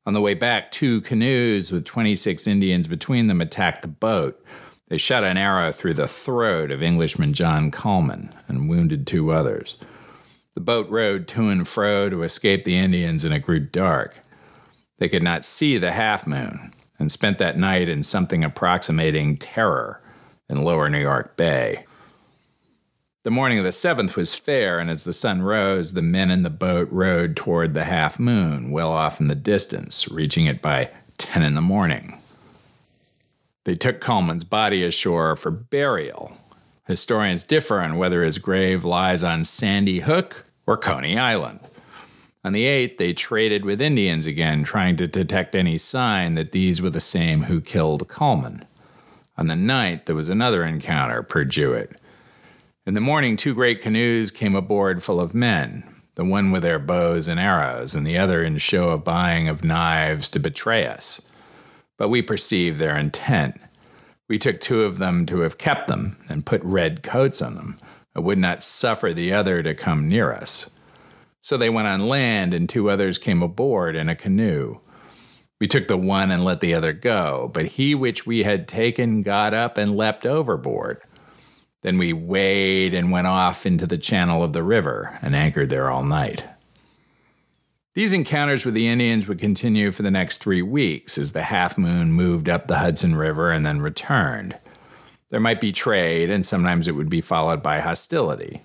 On 0.05 0.13
the 0.13 0.21
way 0.21 0.33
back, 0.33 0.71
two 0.71 1.01
canoes 1.01 1.73
with 1.73 1.83
26 1.83 2.47
Indians 2.47 2.87
between 2.87 3.27
them 3.27 3.41
attacked 3.41 3.81
the 3.81 3.89
boat. 3.89 4.41
They 4.87 4.97
shot 4.97 5.25
an 5.25 5.35
arrow 5.35 5.73
through 5.73 5.95
the 5.95 6.07
throat 6.07 6.71
of 6.71 6.81
Englishman 6.81 7.33
John 7.33 7.69
Coleman 7.69 8.33
and 8.47 8.69
wounded 8.69 9.05
two 9.05 9.31
others. 9.31 9.75
The 10.57 10.61
boat 10.61 10.89
rowed 10.89 11.27
to 11.27 11.49
and 11.49 11.67
fro 11.67 12.09
to 12.09 12.23
escape 12.23 12.63
the 12.63 12.79
Indians, 12.79 13.23
and 13.23 13.31
it 13.31 13.43
grew 13.43 13.59
dark. 13.59 14.21
They 14.97 15.07
could 15.07 15.21
not 15.21 15.45
see 15.45 15.77
the 15.77 15.91
half 15.91 16.25
moon 16.25 16.73
and 16.97 17.11
spent 17.11 17.37
that 17.37 17.59
night 17.59 17.87
in 17.87 18.01
something 18.01 18.43
approximating 18.43 19.37
terror 19.37 20.01
in 20.49 20.63
lower 20.63 20.89
New 20.89 20.99
York 20.99 21.37
Bay. 21.37 21.85
The 23.21 23.29
morning 23.29 23.59
of 23.59 23.65
the 23.65 23.71
seventh 23.71 24.15
was 24.15 24.33
fair, 24.33 24.79
and 24.79 24.89
as 24.89 25.03
the 25.03 25.13
sun 25.13 25.43
rose, 25.43 25.93
the 25.93 26.01
men 26.01 26.31
in 26.31 26.41
the 26.41 26.49
boat 26.49 26.87
rowed 26.89 27.35
toward 27.35 27.75
the 27.75 27.83
half 27.83 28.19
moon, 28.19 28.71
well 28.71 28.91
off 28.91 29.21
in 29.21 29.27
the 29.27 29.35
distance, 29.35 30.09
reaching 30.09 30.47
it 30.47 30.59
by 30.59 30.89
ten 31.19 31.43
in 31.43 31.53
the 31.53 31.61
morning. 31.61 32.19
They 33.65 33.75
took 33.75 34.01
Coleman's 34.01 34.43
body 34.43 34.83
ashore 34.83 35.35
for 35.35 35.51
burial. 35.51 36.35
Historians 36.87 37.43
differ 37.43 37.79
on 37.79 37.97
whether 37.97 38.23
his 38.23 38.39
grave 38.39 38.83
lies 38.83 39.23
on 39.23 39.43
Sandy 39.43 39.99
Hook 39.99 40.45
or 40.67 40.77
Coney 40.77 41.17
Island. 41.17 41.61
On 42.43 42.53
the 42.53 42.65
8th, 42.65 42.97
they 42.97 43.13
traded 43.13 43.65
with 43.65 43.81
Indians 43.81 44.27
again, 44.27 44.63
trying 44.63 44.95
to 44.97 45.07
detect 45.07 45.55
any 45.55 45.77
sign 45.77 46.33
that 46.33 46.51
these 46.51 46.81
were 46.81 46.89
the 46.89 46.99
same 46.99 47.43
who 47.43 47.59
killed 47.59 48.07
Coleman. 48.07 48.63
On 49.37 49.47
the 49.47 49.55
9th, 49.55 50.05
there 50.05 50.15
was 50.15 50.29
another 50.29 50.63
encounter, 50.63 51.23
per 51.23 51.43
Juet. 51.43 51.91
In 52.85 52.93
the 52.93 53.01
morning, 53.01 53.35
two 53.35 53.53
great 53.53 53.81
canoes 53.81 54.31
came 54.31 54.55
aboard 54.55 55.03
full 55.03 55.19
of 55.19 55.33
men. 55.33 55.83
the 56.15 56.25
one 56.25 56.51
with 56.51 56.63
their 56.63 56.79
bows 56.79 57.27
and 57.27 57.39
arrows, 57.39 57.93
and 57.93 58.05
the 58.05 58.17
other 58.17 58.43
in 58.43 58.57
show 58.57 58.89
of 58.89 59.03
buying 59.03 59.47
of 59.47 59.63
knives 59.63 60.27
to 60.29 60.39
betray 60.39 60.87
us. 60.87 61.31
But 61.95 62.09
we 62.09 62.23
perceived 62.23 62.79
their 62.79 62.97
intent. 62.97 63.61
We 64.27 64.39
took 64.39 64.59
two 64.59 64.81
of 64.81 64.97
them 64.97 65.27
to 65.27 65.41
have 65.41 65.59
kept 65.59 65.87
them, 65.87 66.17
and 66.27 66.45
put 66.45 66.63
red 66.63 67.03
coats 67.03 67.39
on 67.39 67.53
them, 67.53 67.77
and 68.17 68.25
would 68.25 68.39
not 68.39 68.63
suffer 68.63 69.13
the 69.13 69.31
other 69.31 69.61
to 69.63 69.75
come 69.75 70.09
near 70.09 70.33
us. 70.33 70.69
So 71.41 71.55
they 71.55 71.69
went 71.69 71.87
on 71.87 72.07
land, 72.07 72.53
and 72.53 72.67
two 72.67 72.89
others 72.89 73.17
came 73.17 73.41
aboard 73.41 73.95
in 73.95 74.09
a 74.09 74.15
canoe. 74.15 74.79
We 75.61 75.67
took 75.67 75.87
the 75.87 75.97
one 75.97 76.31
and 76.31 76.43
let 76.43 76.59
the 76.59 76.73
other 76.73 76.93
go, 76.93 77.49
but 77.53 77.67
he 77.67 77.95
which 77.95 78.25
we 78.25 78.43
had 78.43 78.67
taken 78.67 79.21
got 79.21 79.53
up 79.53 79.77
and 79.77 79.95
leapt 79.95 80.25
overboard. 80.25 80.99
Then 81.83 81.97
we 81.97 82.11
weighed 82.11 82.93
and 82.93 83.11
went 83.11 83.27
off 83.27 83.65
into 83.65 83.85
the 83.85 83.97
channel 83.97 84.43
of 84.43 84.51
the 84.51 84.63
river 84.63 85.17
and 85.21 85.35
anchored 85.35 85.69
there 85.69 85.89
all 85.89 86.03
night. 86.03 86.45
These 87.93 88.13
encounters 88.13 88.65
with 88.65 88.73
the 88.73 88.87
Indians 88.87 89.27
would 89.27 89.39
continue 89.39 89.91
for 89.91 90.03
the 90.03 90.11
next 90.11 90.39
three 90.39 90.61
weeks 90.61 91.17
as 91.17 91.33
the 91.33 91.43
half 91.43 91.77
moon 91.77 92.11
moved 92.11 92.49
up 92.49 92.67
the 92.67 92.79
Hudson 92.79 93.15
River 93.15 93.51
and 93.51 93.65
then 93.65 93.81
returned. 93.81 94.57
There 95.29 95.39
might 95.39 95.59
be 95.59 95.73
trade, 95.73 96.29
and 96.29 96.45
sometimes 96.45 96.87
it 96.87 96.93
would 96.93 97.09
be 97.09 97.21
followed 97.21 97.61
by 97.61 97.79
hostility. 97.79 98.61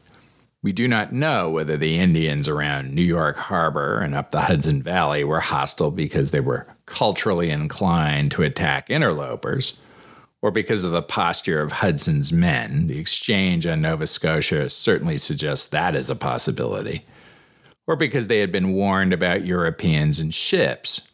We 0.62 0.72
do 0.72 0.86
not 0.86 1.12
know 1.12 1.50
whether 1.50 1.76
the 1.76 1.98
Indians 1.98 2.48
around 2.48 2.94
New 2.94 3.02
York 3.02 3.36
Harbor 3.36 3.98
and 3.98 4.14
up 4.14 4.30
the 4.30 4.42
Hudson 4.42 4.80
Valley 4.80 5.24
were 5.24 5.40
hostile 5.40 5.90
because 5.90 6.30
they 6.30 6.38
were 6.38 6.68
culturally 6.86 7.50
inclined 7.50 8.30
to 8.32 8.42
attack 8.42 8.88
interlopers, 8.88 9.80
or 10.40 10.52
because 10.52 10.84
of 10.84 10.92
the 10.92 11.02
posture 11.02 11.60
of 11.60 11.72
Hudson's 11.72 12.32
men. 12.32 12.86
The 12.86 13.00
exchange 13.00 13.66
on 13.66 13.80
Nova 13.80 14.06
Scotia 14.06 14.70
certainly 14.70 15.18
suggests 15.18 15.66
that 15.68 15.96
is 15.96 16.10
a 16.10 16.16
possibility, 16.16 17.04
or 17.88 17.96
because 17.96 18.28
they 18.28 18.38
had 18.38 18.52
been 18.52 18.72
warned 18.72 19.12
about 19.12 19.44
Europeans 19.44 20.20
and 20.20 20.32
ships. 20.32 21.08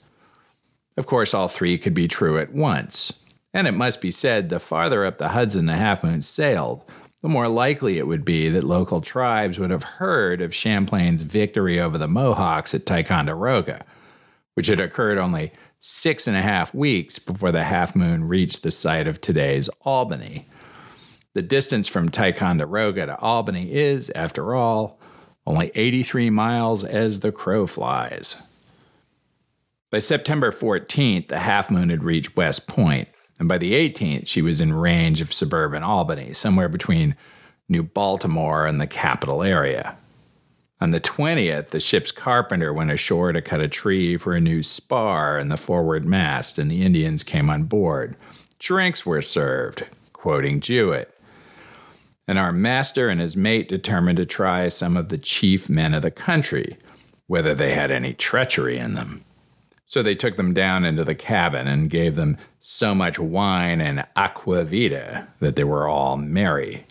Of 0.99 1.07
course, 1.07 1.33
all 1.33 1.49
three 1.49 1.79
could 1.79 1.95
be 1.95 2.07
true 2.07 2.39
at 2.39 2.53
once. 2.53 3.25
And 3.55 3.67
it 3.67 3.73
must 3.73 4.01
be 4.01 4.11
said, 4.11 4.49
the 4.49 4.61
farther 4.61 5.05
up 5.05 5.19
the 5.19 5.29
Hudson 5.29 5.67
the 5.67 5.77
Half 5.77 6.05
Moon 6.05 6.23
sailed, 6.23 6.85
the 7.23 7.29
more 7.29 7.49
likely 7.49 7.99
it 7.99 8.07
would 8.07 8.25
be 8.25 8.49
that 8.49 8.65
local 8.65 9.01
tribes 9.01 9.59
would 9.59 9.71
have 9.71 9.83
heard 9.83 10.41
of 10.41 10.55
Champlain's 10.55 11.23
victory 11.23 11.81
over 11.81 11.99
the 11.99 12.07
Mohawks 12.07 12.75
at 12.75 12.87
Ticonderoga, 12.87 13.85
which 14.55 14.69
had 14.69 14.81
occurred 14.81 15.19
only 15.19 15.53
six 15.81 16.27
and 16.27 16.37
a 16.37 16.43
half 16.43 16.75
weeks 16.75 17.19
before 17.19 17.51
the 17.51 17.65
half 17.65 17.97
moon 17.97 18.25
reached 18.25 18.63
the 18.63 18.71
site 18.71 19.09
of 19.09 19.21
today's 19.21 19.69
Albany. 19.83 20.47
The 21.35 21.43
distance 21.43 21.89
from 21.89 22.09
Ticonderoga 22.09 23.07
to 23.07 23.19
Albany 23.19 23.73
is, 23.73 24.11
after 24.11 24.55
all, 24.55 25.01
only 25.47 25.71
83 25.75 26.31
miles 26.31 26.85
as 26.85 27.21
the 27.21 27.33
crow 27.33 27.67
flies. 27.67 28.45
By 29.91 30.01
September 30.01 30.51
14th, 30.51 31.29
the 31.29 31.39
half 31.39 31.71
moon 31.71 31.89
had 31.89 32.05
reached 32.05 32.37
West 32.37 32.67
Point, 32.67 33.09
and 33.39 33.49
by 33.49 33.59
the 33.59 33.73
18th, 33.73 34.27
she 34.27 34.43
was 34.43 34.61
in 34.61 34.73
range 34.73 35.21
of 35.21 35.33
suburban 35.33 35.83
Albany, 35.83 36.33
somewhere 36.33 36.69
between 36.69 37.15
New 37.69 37.83
Baltimore 37.83 38.67
and 38.67 38.81
the 38.81 38.87
capital 38.87 39.43
area. 39.43 39.97
On 40.81 40.91
the 40.91 41.01
20th, 41.01 41.69
the 41.69 41.81
ship's 41.81 42.13
carpenter 42.13 42.73
went 42.73 42.91
ashore 42.91 43.33
to 43.33 43.43
cut 43.43 43.61
a 43.61 43.69
tree 43.69 44.17
for 44.17 44.35
a 44.35 44.41
new 44.41 44.63
spar 44.63 45.39
in 45.39 45.49
the 45.49 45.57
forward 45.57 46.05
mast, 46.05 46.59
and 46.59 46.71
the 46.71 46.83
Indians 46.83 47.25
came 47.25 47.51
on 47.51 47.65
board. 47.65 48.17
Drinks 48.59 49.05
were 49.05 49.23
served, 49.23 49.89
quoting 50.13 50.61
Juet. 50.61 51.13
And 52.27 52.39
our 52.39 52.53
master 52.53 53.09
and 53.09 53.21
his 53.21 53.37
mate 53.37 53.69
determined 53.69 54.19
to 54.19 54.27
try 54.27 54.69
some 54.69 54.97
of 54.97 55.09
the 55.09 55.19
chief 55.19 55.69
men 55.69 55.95
of 55.95 56.03
the 56.03 56.11
country, 56.11 56.77
whether 57.27 57.55
they 57.55 57.73
had 57.73 57.91
any 57.91 58.13
treachery 58.13 58.79
in 58.79 58.95
them. 58.95 59.25
So 59.89 60.03
they 60.03 60.15
took 60.15 60.37
them 60.37 60.53
down 60.53 60.85
into 60.85 61.03
the 61.03 61.15
cabin 61.15 61.67
and 61.67 61.89
gave 61.89 62.15
them 62.15 62.37
so 62.61 62.95
much 62.95 63.19
wine 63.19 63.81
and 63.81 64.07
aqua 64.17 64.65
vita 64.65 65.27
that 65.41 65.57
they 65.57 65.65
were 65.65 65.89
all 65.89 66.19
merry. 66.19 66.85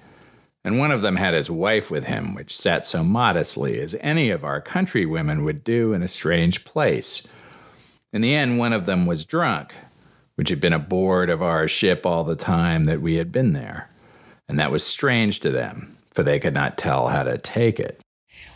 And 0.64 0.80
one 0.80 0.92
of 0.92 1.04
them 1.04 1.16
had 1.16 1.36
his 1.36 1.50
wife 1.50 1.92
with 1.92 2.08
him, 2.08 2.34
which 2.34 2.58
sat 2.58 2.88
so 2.88 3.04
modestly 3.04 3.80
as 3.80 3.96
any 4.02 4.32
of 4.32 4.44
our 4.44 4.60
countrywomen 4.60 5.46
would 5.46 5.64
do 5.64 5.94
in 5.94 6.02
a 6.02 6.08
strange 6.08 6.66
place. 6.66 7.26
In 8.12 8.22
the 8.22 8.34
end, 8.34 8.58
one 8.58 8.74
of 8.74 8.88
them 8.88 9.06
was 9.06 9.26
drunk, 9.26 9.76
which 10.34 10.50
had 10.50 10.60
been 10.60 10.74
aboard 10.74 11.30
of 11.30 11.44
our 11.44 11.68
ship 11.68 12.04
all 12.04 12.24
the 12.24 12.36
time 12.36 12.86
that 12.86 13.00
we 13.00 13.16
had 13.16 13.32
been 13.32 13.54
there. 13.54 13.90
And 14.50 14.60
that 14.60 14.72
was 14.72 14.84
strange 14.84 15.40
to 15.42 15.52
them, 15.52 15.96
for 16.10 16.24
they 16.24 16.40
could 16.40 16.56
not 16.56 16.80
tell 16.80 17.10
how 17.10 17.22
to 17.24 17.38
take 17.38 17.80
it. 17.80 18.02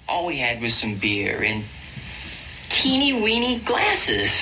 All 0.10 0.26
we 0.26 0.38
had 0.38 0.62
was 0.64 0.74
some 0.74 0.96
beer 0.96 1.44
and 1.44 1.64
teeny 2.82 3.14
weeny 3.14 3.60
glasses. 3.60 4.42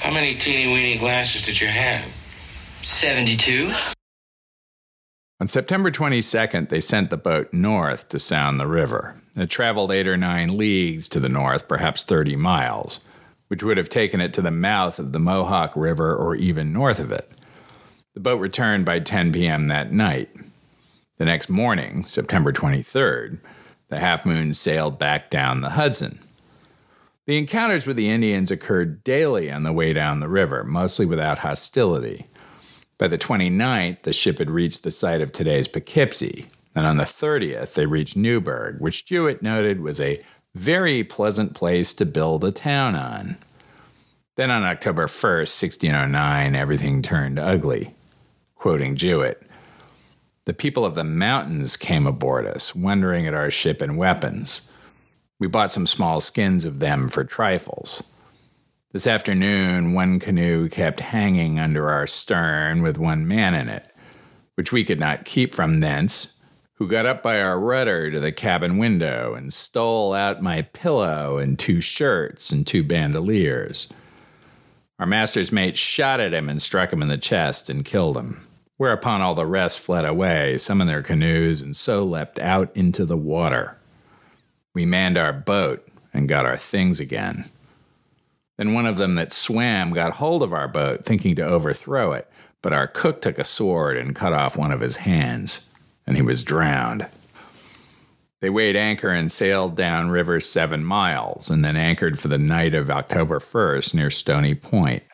How 0.00 0.10
many 0.10 0.34
teeny 0.34 0.72
weeny 0.72 0.96
glasses 0.96 1.42
did 1.42 1.60
you 1.60 1.66
have? 1.66 2.02
72. 2.82 3.70
On 5.38 5.46
September 5.46 5.90
22nd, 5.90 6.70
they 6.70 6.80
sent 6.80 7.10
the 7.10 7.18
boat 7.18 7.52
north 7.52 8.08
to 8.08 8.18
sound 8.18 8.58
the 8.58 8.66
river. 8.66 9.20
It 9.36 9.50
traveled 9.50 9.92
eight 9.92 10.06
or 10.06 10.16
nine 10.16 10.56
leagues 10.56 11.06
to 11.10 11.20
the 11.20 11.28
north, 11.28 11.68
perhaps 11.68 12.02
30 12.02 12.34
miles, 12.36 13.06
which 13.48 13.62
would 13.62 13.76
have 13.76 13.90
taken 13.90 14.22
it 14.22 14.32
to 14.32 14.40
the 14.40 14.50
mouth 14.50 14.98
of 14.98 15.12
the 15.12 15.20
Mohawk 15.20 15.76
River 15.76 16.16
or 16.16 16.34
even 16.34 16.72
north 16.72 16.98
of 16.98 17.12
it. 17.12 17.30
The 18.14 18.20
boat 18.20 18.40
returned 18.40 18.86
by 18.86 19.00
10 19.00 19.32
p.m. 19.32 19.68
that 19.68 19.92
night. 19.92 20.30
The 21.18 21.26
next 21.26 21.50
morning, 21.50 22.04
September 22.04 22.54
23rd, 22.54 23.40
the 23.90 23.98
Half 24.00 24.24
Moon 24.24 24.54
sailed 24.54 24.98
back 24.98 25.28
down 25.28 25.60
the 25.60 25.70
Hudson. 25.70 26.20
The 27.26 27.38
encounters 27.38 27.88
with 27.88 27.96
the 27.96 28.08
Indians 28.08 28.52
occurred 28.52 29.02
daily 29.02 29.50
on 29.50 29.64
the 29.64 29.72
way 29.72 29.92
down 29.92 30.20
the 30.20 30.28
river, 30.28 30.62
mostly 30.62 31.06
without 31.06 31.38
hostility. 31.38 32.24
By 32.98 33.08
the 33.08 33.18
29th, 33.18 34.02
the 34.02 34.12
ship 34.12 34.38
had 34.38 34.48
reached 34.48 34.84
the 34.84 34.92
site 34.92 35.20
of 35.20 35.32
today's 35.32 35.66
Poughkeepsie, 35.66 36.46
and 36.76 36.86
on 36.86 36.98
the 36.98 37.04
30th, 37.04 37.74
they 37.74 37.86
reached 37.86 38.16
Newburgh, 38.16 38.80
which 38.80 39.06
Juet 39.06 39.42
noted 39.42 39.80
was 39.80 40.00
a 40.00 40.22
very 40.54 41.02
pleasant 41.02 41.52
place 41.54 41.92
to 41.94 42.06
build 42.06 42.44
a 42.44 42.52
town 42.52 42.94
on. 42.94 43.36
Then 44.36 44.52
on 44.52 44.62
October 44.62 45.06
1st, 45.06 45.60
1609, 45.60 46.54
everything 46.54 47.02
turned 47.02 47.40
ugly. 47.40 47.92
Quoting 48.54 48.94
Juet, 48.94 49.42
the 50.44 50.54
people 50.54 50.84
of 50.84 50.94
the 50.94 51.02
mountains 51.02 51.76
came 51.76 52.06
aboard 52.06 52.46
us, 52.46 52.72
wondering 52.72 53.26
at 53.26 53.34
our 53.34 53.50
ship 53.50 53.82
and 53.82 53.98
weapons. 53.98 54.70
We 55.38 55.48
bought 55.48 55.70
some 55.70 55.86
small 55.86 56.20
skins 56.20 56.64
of 56.64 56.78
them 56.78 57.08
for 57.08 57.24
trifles. 57.24 58.12
This 58.92 59.06
afternoon, 59.06 59.92
one 59.92 60.18
canoe 60.18 60.70
kept 60.70 61.00
hanging 61.00 61.58
under 61.58 61.90
our 61.90 62.06
stern 62.06 62.80
with 62.80 62.96
one 62.96 63.28
man 63.28 63.54
in 63.54 63.68
it, 63.68 63.86
which 64.54 64.72
we 64.72 64.84
could 64.84 64.98
not 64.98 65.26
keep 65.26 65.54
from 65.54 65.80
thence, 65.80 66.42
who 66.74 66.88
got 66.88 67.04
up 67.04 67.22
by 67.22 67.40
our 67.40 67.60
rudder 67.60 68.10
to 68.10 68.20
the 68.20 68.32
cabin 68.32 68.78
window 68.78 69.34
and 69.34 69.52
stole 69.52 70.14
out 70.14 70.42
my 70.42 70.62
pillow 70.62 71.36
and 71.36 71.58
two 71.58 71.82
shirts 71.82 72.50
and 72.50 72.66
two 72.66 72.82
bandoliers. 72.82 73.92
Our 74.98 75.06
master's 75.06 75.52
mate 75.52 75.76
shot 75.76 76.20
at 76.20 76.32
him 76.32 76.48
and 76.48 76.62
struck 76.62 76.90
him 76.90 77.02
in 77.02 77.08
the 77.08 77.18
chest 77.18 77.68
and 77.68 77.84
killed 77.84 78.16
him. 78.16 78.46
Whereupon 78.78 79.20
all 79.20 79.34
the 79.34 79.46
rest 79.46 79.80
fled 79.80 80.06
away, 80.06 80.56
some 80.56 80.80
in 80.80 80.86
their 80.86 81.02
canoes, 81.02 81.60
and 81.60 81.76
so 81.76 82.04
leapt 82.04 82.38
out 82.38 82.74
into 82.74 83.04
the 83.04 83.16
water. 83.16 83.76
We 84.76 84.84
manned 84.84 85.16
our 85.16 85.32
boat 85.32 85.88
and 86.12 86.28
got 86.28 86.44
our 86.44 86.58
things 86.58 87.00
again. 87.00 87.46
Then 88.58 88.74
one 88.74 88.84
of 88.84 88.98
them 88.98 89.14
that 89.14 89.32
swam 89.32 89.94
got 89.94 90.12
hold 90.12 90.42
of 90.42 90.52
our 90.52 90.68
boat, 90.68 91.02
thinking 91.02 91.34
to 91.36 91.46
overthrow 91.46 92.12
it, 92.12 92.30
but 92.60 92.74
our 92.74 92.86
cook 92.86 93.22
took 93.22 93.38
a 93.38 93.44
sword 93.44 93.96
and 93.96 94.14
cut 94.14 94.34
off 94.34 94.54
one 94.54 94.72
of 94.72 94.80
his 94.80 94.96
hands, 94.96 95.74
and 96.06 96.14
he 96.14 96.20
was 96.22 96.42
drowned. 96.42 97.08
They 98.42 98.50
weighed 98.50 98.76
anchor 98.76 99.08
and 99.08 99.32
sailed 99.32 99.76
down 99.76 100.10
river 100.10 100.40
seven 100.40 100.84
miles, 100.84 101.48
and 101.48 101.64
then 101.64 101.76
anchored 101.76 102.18
for 102.18 102.28
the 102.28 102.36
night 102.36 102.74
of 102.74 102.90
October 102.90 103.38
1st 103.38 103.94
near 103.94 104.10
Stony 104.10 104.54
Point. 104.54 105.04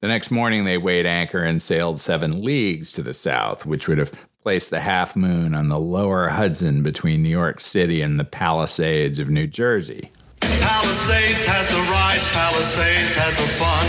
The 0.00 0.08
next 0.08 0.30
morning, 0.30 0.64
they 0.64 0.78
weighed 0.78 1.04
anchor 1.04 1.44
and 1.44 1.60
sailed 1.60 2.00
seven 2.00 2.42
leagues 2.42 2.94
to 2.94 3.02
the 3.02 3.12
south, 3.12 3.66
which 3.66 3.88
would 3.88 3.98
have 3.98 4.27
placed 4.42 4.70
the 4.70 4.80
half 4.80 5.16
moon 5.16 5.54
on 5.54 5.68
the 5.68 5.78
lower 5.78 6.28
Hudson 6.28 6.82
between 6.82 7.22
New 7.22 7.28
York 7.28 7.60
City 7.60 8.02
and 8.02 8.18
the 8.18 8.24
Palisades 8.24 9.18
of 9.18 9.28
New 9.28 9.46
Jersey. 9.46 10.10
Palisades 10.40 11.44
has 11.46 11.70
the 11.70 11.80
rides, 11.90 12.28
Palisades 12.30 13.16
has 13.16 13.36
the 13.36 13.48
fun. 13.58 13.86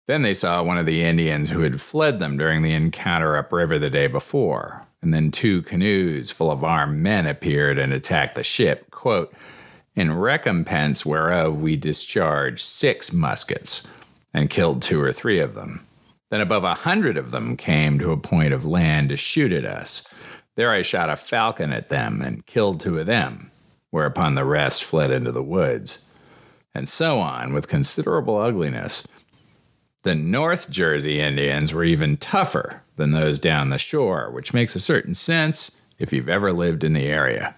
Then 0.08 0.22
they 0.22 0.34
saw 0.34 0.64
one 0.64 0.78
of 0.78 0.86
the 0.86 1.04
Indians 1.04 1.50
who 1.50 1.62
had 1.62 1.82
fled 1.82 2.20
them 2.20 2.38
during 2.38 2.62
the 2.62 2.74
encounter 2.74 3.36
upriver 3.36 3.78
the 3.78 3.90
day 3.90 4.08
before. 4.08 4.88
And 5.02 5.14
then 5.14 5.32
two 5.32 5.62
canoes 5.62 6.32
full 6.32 6.50
of 6.50 6.64
armed 6.64 7.04
men 7.04 7.28
appeared 7.28 7.78
and 7.78 7.94
attacked 7.94 8.36
the 8.36 8.44
ship. 8.44 8.90
Quote, 8.90 9.34
in 9.96 10.14
recompense 10.14 11.06
whereof 11.06 11.60
we 11.60 11.76
discharged 11.76 12.62
six 12.62 13.12
muskets 13.12 13.86
and 14.34 14.50
killed 14.50 14.82
two 14.82 15.02
or 15.02 15.12
three 15.12 15.40
of 15.40 15.54
them. 15.56 15.87
Then 16.30 16.42
above 16.42 16.64
a 16.64 16.74
hundred 16.74 17.18
of 17.18 17.32
them 17.32 17.56
came 17.56 18.00
to 18.00 18.12
a 18.12 18.18
point 18.18 18.54
of 18.54 18.66
land 18.66 19.10
to 19.10 19.18
shoot 19.18 19.52
at 19.52 19.66
us. 19.66 20.14
There 20.56 20.72
I 20.72 20.82
shot 20.82 21.10
a 21.10 21.16
falcon 21.16 21.72
at 21.72 21.90
them 21.90 22.22
and 22.22 22.46
killed 22.46 22.80
two 22.80 23.00
of 23.00 23.06
them, 23.06 23.52
whereupon 23.92 24.36
the 24.36 24.46
rest 24.46 24.84
fled 24.84 25.12
into 25.12 25.32
the 25.32 25.44
woods. 25.44 26.04
And 26.74 26.90
so 26.90 27.20
on, 27.20 27.54
with 27.54 27.68
considerable 27.68 28.38
ugliness. 28.38 29.08
The 30.04 30.16
North 30.16 30.70
Jersey 30.70 31.20
Indians 31.20 31.74
were 31.74 31.84
even 31.84 32.18
tougher 32.18 32.84
than 32.98 33.12
those 33.12 33.40
down 33.40 33.70
the 33.70 33.78
shore, 33.78 34.30
which 34.32 34.54
makes 34.54 34.76
a 34.76 34.80
certain 34.80 35.16
sense 35.16 35.82
if 36.00 36.14
you've 36.14 36.30
ever 36.30 36.54
lived 36.54 36.84
in 36.84 36.94
the 36.94 37.08
area. 37.08 37.56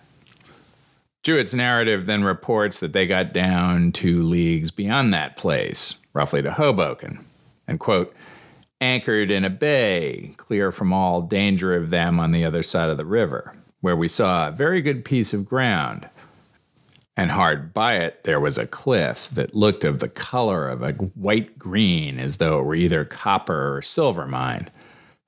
Juet's 1.23 1.53
narrative 1.53 2.05
then 2.05 2.23
reports 2.23 2.79
that 2.79 2.93
they 2.93 3.05
got 3.05 3.33
down 3.33 3.91
two 3.91 4.21
leagues 4.21 4.71
beyond 4.71 5.13
that 5.13 5.35
place, 5.35 5.99
roughly 6.13 6.41
to 6.41 6.51
Hoboken, 6.51 7.25
and, 7.67 7.79
quote, 7.79 8.15
anchored 8.81 9.29
in 9.29 9.43
a 9.43 9.49
bay, 9.49 10.33
clear 10.37 10.71
from 10.71 10.93
all 10.93 11.21
danger 11.21 11.75
of 11.75 11.89
them 11.89 12.19
on 12.19 12.31
the 12.31 12.45
other 12.45 12.63
side 12.63 12.89
of 12.89 12.97
the 12.97 13.05
river, 13.05 13.53
where 13.81 13.95
we 13.95 14.07
saw 14.07 14.47
a 14.47 14.51
very 14.51 14.81
good 14.81 15.03
piece 15.03 15.33
of 15.33 15.45
ground. 15.45 16.07
And 17.17 17.31
hard 17.31 17.73
by 17.73 17.95
it, 17.97 18.23
there 18.23 18.39
was 18.39 18.57
a 18.57 18.65
cliff 18.65 19.29
that 19.31 19.53
looked 19.53 19.83
of 19.83 19.99
the 19.99 20.07
color 20.07 20.69
of 20.69 20.81
a 20.81 20.93
white 20.93 21.59
green, 21.59 22.17
as 22.17 22.37
though 22.37 22.59
it 22.59 22.63
were 22.63 22.75
either 22.75 23.03
copper 23.03 23.75
or 23.75 23.81
silver 23.81 24.25
mine. 24.25 24.69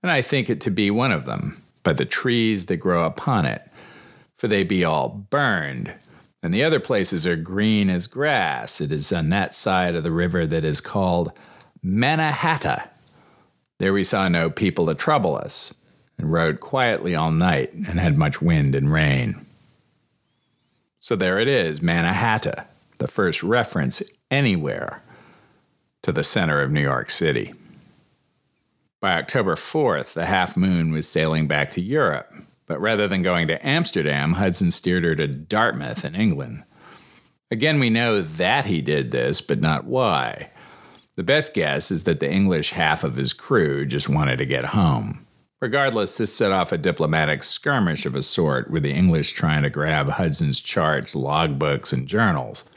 And 0.01 0.09
I 0.09 0.21
think 0.21 0.49
it 0.49 0.61
to 0.61 0.71
be 0.71 0.89
one 0.89 1.11
of 1.11 1.25
them, 1.25 1.61
by 1.83 1.91
the 1.91 2.05
trees 2.05 2.67
that 2.67 2.77
grow 2.77 3.05
upon 3.05 3.45
it, 3.45 3.61
for 4.37 4.47
they 4.47 4.63
be 4.63 4.85
all 4.85 5.09
burned. 5.09 5.93
And 6.41 6.53
the 6.53 6.63
other 6.63 6.79
places 6.79 7.27
are 7.27 7.35
green 7.35 7.89
as 7.89 8.07
grass. 8.07 8.79
It 8.79 8.91
is 8.91 9.11
on 9.11 9.29
that 9.29 9.53
side 9.53 9.93
of 9.93 10.03
the 10.03 10.11
river 10.11 10.45
that 10.45 10.63
is 10.63 10.79
called 10.79 11.33
Mannahatta 11.83 12.90
there 13.81 13.93
we 13.93 14.03
saw 14.03 14.29
no 14.29 14.51
people 14.51 14.85
to 14.85 14.93
trouble 14.93 15.35
us, 15.35 15.73
and 16.15 16.31
rode 16.31 16.59
quietly 16.59 17.15
all 17.15 17.31
night 17.31 17.73
and 17.73 17.99
had 17.99 18.15
much 18.15 18.39
wind 18.39 18.75
and 18.75 18.93
rain. 18.93 19.43
So 20.99 21.15
there 21.15 21.39
it 21.39 21.47
is, 21.47 21.79
Mannahatta, 21.79 22.67
the 22.99 23.07
first 23.07 23.41
reference 23.41 24.03
anywhere 24.29 25.01
to 26.03 26.11
the 26.11 26.23
center 26.23 26.61
of 26.61 26.71
New 26.71 26.83
York 26.83 27.09
City. 27.09 27.55
By 28.99 29.13
October 29.13 29.55
4th, 29.55 30.13
the 30.13 30.27
Half 30.27 30.55
Moon 30.55 30.91
was 30.91 31.07
sailing 31.07 31.47
back 31.47 31.71
to 31.71 31.81
Europe, 31.81 32.31
but 32.67 32.79
rather 32.79 33.07
than 33.07 33.23
going 33.23 33.47
to 33.47 33.67
Amsterdam, 33.67 34.33
Hudson 34.33 34.69
steered 34.69 35.03
her 35.05 35.15
to 35.15 35.27
Dartmouth 35.27 36.05
in 36.05 36.13
England. 36.13 36.61
Again, 37.49 37.79
we 37.79 37.89
know 37.89 38.21
that 38.21 38.65
he 38.65 38.83
did 38.83 39.09
this, 39.09 39.41
but 39.41 39.59
not 39.59 39.85
why. 39.85 40.51
The 41.15 41.23
best 41.23 41.53
guess 41.53 41.91
is 41.91 42.03
that 42.03 42.19
the 42.19 42.31
English 42.31 42.71
half 42.71 43.03
of 43.03 43.15
his 43.15 43.33
crew 43.33 43.85
just 43.85 44.07
wanted 44.07 44.37
to 44.37 44.45
get 44.45 44.65
home. 44.65 45.25
Regardless, 45.61 46.17
this 46.17 46.33
set 46.33 46.51
off 46.51 46.71
a 46.71 46.77
diplomatic 46.77 47.43
skirmish 47.43 48.05
of 48.05 48.15
a 48.15 48.21
sort, 48.21 48.71
with 48.71 48.81
the 48.83 48.93
English 48.93 49.33
trying 49.33 49.61
to 49.61 49.69
grab 49.69 50.09
Hudson's 50.09 50.59
charts, 50.59 51.13
logbooks, 51.13 51.93
and 51.93 52.07
journals. 52.07 52.67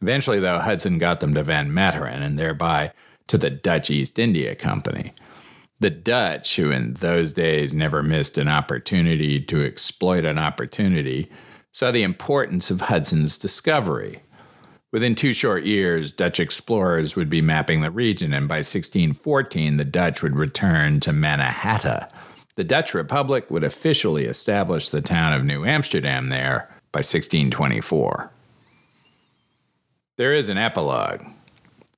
Eventually, 0.00 0.38
though, 0.38 0.58
Hudson 0.58 0.98
got 0.98 1.20
them 1.20 1.34
to 1.34 1.42
Van 1.42 1.70
Meteren 1.70 2.22
and 2.22 2.38
thereby 2.38 2.92
to 3.26 3.38
the 3.38 3.50
Dutch 3.50 3.90
East 3.90 4.18
India 4.18 4.54
Company. 4.54 5.12
The 5.80 5.90
Dutch, 5.90 6.56
who 6.56 6.70
in 6.70 6.94
those 6.94 7.32
days 7.32 7.74
never 7.74 8.04
missed 8.04 8.38
an 8.38 8.46
opportunity 8.46 9.40
to 9.40 9.64
exploit 9.64 10.24
an 10.24 10.38
opportunity, 10.38 11.28
saw 11.72 11.90
the 11.90 12.04
importance 12.04 12.70
of 12.70 12.82
Hudson's 12.82 13.36
discovery. 13.36 14.20
Within 14.92 15.14
two 15.14 15.32
short 15.32 15.64
years, 15.64 16.12
Dutch 16.12 16.38
explorers 16.38 17.16
would 17.16 17.30
be 17.30 17.40
mapping 17.40 17.80
the 17.80 17.90
region, 17.90 18.34
and 18.34 18.46
by 18.46 18.56
1614, 18.56 19.78
the 19.78 19.86
Dutch 19.86 20.22
would 20.22 20.36
return 20.36 21.00
to 21.00 21.12
Mannahatta. 21.12 22.10
The 22.56 22.64
Dutch 22.64 22.92
Republic 22.92 23.50
would 23.50 23.64
officially 23.64 24.26
establish 24.26 24.90
the 24.90 25.00
town 25.00 25.32
of 25.32 25.44
New 25.44 25.64
Amsterdam 25.64 26.28
there 26.28 26.68
by 26.92 26.98
1624. 26.98 28.30
There 30.18 30.34
is 30.34 30.50
an 30.50 30.58
epilogue. 30.58 31.22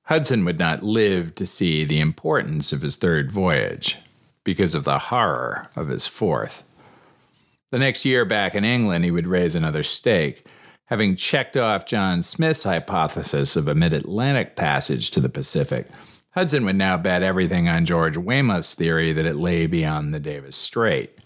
Hudson 0.03 0.45
would 0.45 0.57
not 0.57 0.81
live 0.81 1.35
to 1.35 1.45
see 1.45 1.83
the 1.83 1.99
importance 1.99 2.71
of 2.71 2.81
his 2.81 2.95
third 2.95 3.29
voyage 3.29 3.97
because 4.45 4.73
of 4.73 4.85
the 4.85 4.99
horror 4.99 5.69
of 5.75 5.89
his 5.89 6.07
fourth. 6.07 6.63
The 7.71 7.79
next 7.79 8.05
year 8.05 8.23
back 8.23 8.55
in 8.55 8.63
England, 8.63 9.03
he 9.03 9.11
would 9.11 9.27
raise 9.27 9.55
another 9.55 9.83
stake 9.83 10.47
Having 10.87 11.15
checked 11.15 11.57
off 11.57 11.87
John 11.87 12.21
Smith's 12.21 12.63
hypothesis 12.63 13.55
of 13.55 13.67
a 13.67 13.73
mid 13.73 13.91
Atlantic 13.91 14.55
passage 14.55 15.09
to 15.11 15.19
the 15.19 15.29
Pacific, 15.29 15.87
Hudson 16.35 16.63
would 16.65 16.75
now 16.75 16.95
bet 16.95 17.23
everything 17.23 17.67
on 17.67 17.85
George 17.85 18.17
Weymouth's 18.17 18.75
theory 18.75 19.11
that 19.11 19.25
it 19.25 19.35
lay 19.35 19.65
beyond 19.65 20.13
the 20.13 20.19
Davis 20.19 20.55
Strait. 20.55 21.17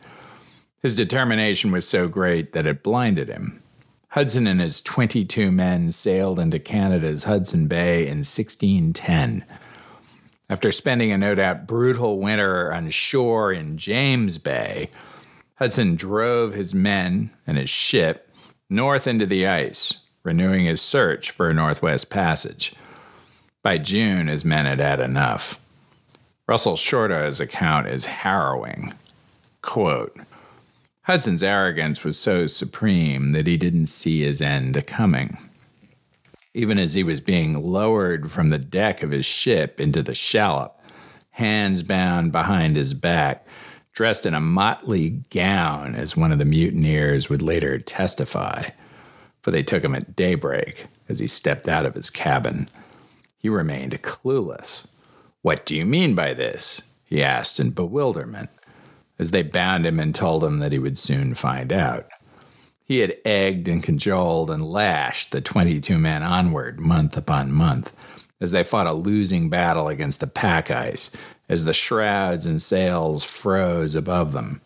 His 0.82 0.95
determination 0.95 1.74
was 1.74 1.86
so 1.86 2.08
great 2.08 2.54
that 2.54 2.65
it 2.65 2.84
blinded 2.84 3.28
him. 3.28 3.62
Hudson 4.10 4.48
and 4.48 4.62
his 4.62 4.80
22 4.82 5.52
men 5.52 5.91
sailed 5.91 6.39
into 6.39 6.58
Canada's 6.58 7.26
Hudson 7.26 7.67
Bay 7.67 8.04
in 8.04 8.19
1610. 8.19 9.43
After 10.50 10.72
spending 10.72 11.12
a 11.12 11.17
no 11.17 11.36
doubt 11.36 11.67
brutal 11.67 12.19
winter 12.19 12.72
on 12.72 12.89
shore 12.91 13.52
in 13.52 13.78
James 13.78 14.38
Bay, 14.38 14.89
Hudson 15.58 15.95
drove 15.95 16.54
his 16.54 16.74
men 16.74 17.32
and 17.45 17.58
his 17.58 17.69
ship 17.69 18.29
north 18.70 19.08
into 19.08 19.26
the 19.26 19.48
ice, 19.48 20.06
renewing 20.24 20.66
his 20.66 20.82
search 20.82 21.32
for 21.32 21.50
a 21.50 21.54
northwest 21.54 22.10
passage. 22.10 22.74
By 23.64 23.78
June, 23.78 24.28
his 24.28 24.46
men 24.46 24.66
had 24.66 24.80
had 24.80 25.00
enough. 25.00 25.66
Russell 26.48 26.78
Shorto's 26.78 27.40
account 27.40 27.88
is 27.88 28.06
harrowing. 28.06 28.94
Quote, 29.62 30.16
Hudson's 31.04 31.44
arrogance 31.44 32.04
was 32.04 32.20
so 32.20 32.48
supreme 32.48 33.32
that 33.32 33.48
he 33.48 33.58
didn't 33.58 33.88
see 33.88 34.22
his 34.22 34.42
end 34.42 34.86
coming. 34.86 35.38
Even 36.54 36.78
as 36.78 36.94
he 36.94 37.04
was 37.04 37.20
being 37.20 37.54
lowered 37.54 38.32
from 38.32 38.50
the 38.50 38.60
deck 38.60 39.02
of 39.02 39.12
his 39.12 39.26
ship 39.26 39.80
into 39.80 40.04
the 40.04 40.16
shallop, 40.16 40.80
hands 41.32 41.84
bound 41.84 42.32
behind 42.32 42.76
his 42.76 42.94
back, 42.94 43.48
dressed 43.93 44.25
in 44.25 44.34
a 44.34 44.39
motley 44.39 45.21
gown, 45.30 45.95
as 45.95 46.15
one 46.15 46.32
of 46.32 46.39
the 46.39 46.45
mutineers 46.45 47.30
would 47.30 47.41
later 47.41 47.80
testify, 47.80 48.63
for 49.41 49.52
they 49.52 49.63
took 49.63 49.84
him 49.84 49.95
at 49.95 50.15
daybreak 50.15 50.86
as 51.08 51.19
he 51.19 51.28
stepped 51.28 51.67
out 51.67 51.86
of 51.86 51.95
his 51.95 52.10
cabin. 52.10 52.67
He 53.38 53.49
remained 53.49 54.02
clueless. 54.02 54.91
What 55.41 55.65
do 55.65 55.75
you 55.75 55.86
mean 55.86 56.15
by 56.15 56.34
this? 56.34 56.93
he 57.10 57.23
asked 57.23 57.60
in 57.60 57.71
bewilderment, 57.71 58.49
as 59.17 59.32
they 59.32 59.41
bound 59.41 59.86
him 59.86 59.99
and 59.99 60.13
told 60.13 60.43
him 60.43 60.60
that 60.60 60.71
he 60.71 60.80
would 60.80 60.97
soon 60.97 61.34
find 61.34 61.73
out. 61.73 62.08
He 62.84 62.99
had 62.99 63.17
egged 63.25 63.67
and 63.67 63.84
cajoled 63.84 64.49
and 64.49 64.63
lashed 64.63 65.32
the 65.32 65.41
22 65.41 65.97
men 65.97 66.23
onward 66.23 66.80
month 66.80 67.17
upon 67.17 67.52
month 67.52 67.93
as 68.41 68.52
they 68.52 68.63
fought 68.63 68.88
a 68.88 68.93
losing 68.93 69.49
battle 69.49 69.88
against 69.88 70.19
the 70.19 70.28
pack 70.28 70.71
ice 70.71 71.12
as 71.50 71.66
the 71.66 71.74
shrouds 71.74 72.46
and 72.46 72.62
sails 72.62 73.24
froze 73.24 73.96
above 73.96 74.32
them, 74.32 74.62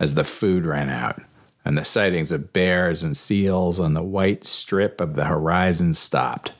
as 0.00 0.14
the 0.14 0.24
food 0.24 0.64
ran 0.64 0.88
out, 0.88 1.20
and 1.64 1.76
the 1.76 1.84
sightings 1.84 2.32
of 2.32 2.52
bears 2.52 3.04
and 3.04 3.16
seals 3.16 3.78
on 3.78 3.92
the 3.92 4.02
white 4.02 4.44
strip 4.44 5.00
of 5.00 5.14
the 5.14 5.26
horizon 5.26 5.92
stopped, 5.92 6.52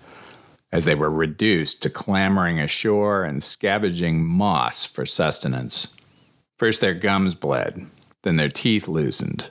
as 0.71 0.85
they 0.85 0.95
were 0.95 1.11
reduced 1.11 1.83
to 1.83 1.91
clambering 1.91 2.61
ashore 2.61 3.25
and 3.25 3.43
scavenging 3.43 4.23
moss 4.25 4.85
for 4.85 5.07
sustenance. 5.07 5.97
First 6.59 6.81
their 6.83 6.95
gums 6.95 7.35
bled, 7.35 7.87
then 8.23 8.37
their 8.37 8.49
teeth 8.49 8.87
loosened. 8.87 9.49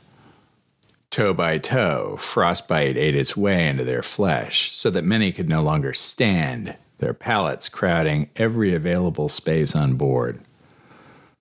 Toe 1.10 1.34
by 1.34 1.58
toe, 1.58 2.16
frostbite 2.18 2.96
ate 2.96 3.16
its 3.16 3.36
way 3.36 3.68
into 3.68 3.84
their 3.84 4.02
flesh, 4.02 4.72
so 4.72 4.90
that 4.92 5.04
many 5.04 5.34
could 5.34 5.50
no 5.50 5.62
longer 5.62 5.92
stand 5.92 6.78
their 7.02 7.14
pallets 7.14 7.68
crowding 7.68 8.30
every 8.38 8.74
available 8.74 9.28
space 9.28 9.76
on 9.76 9.95
board. 9.95 10.39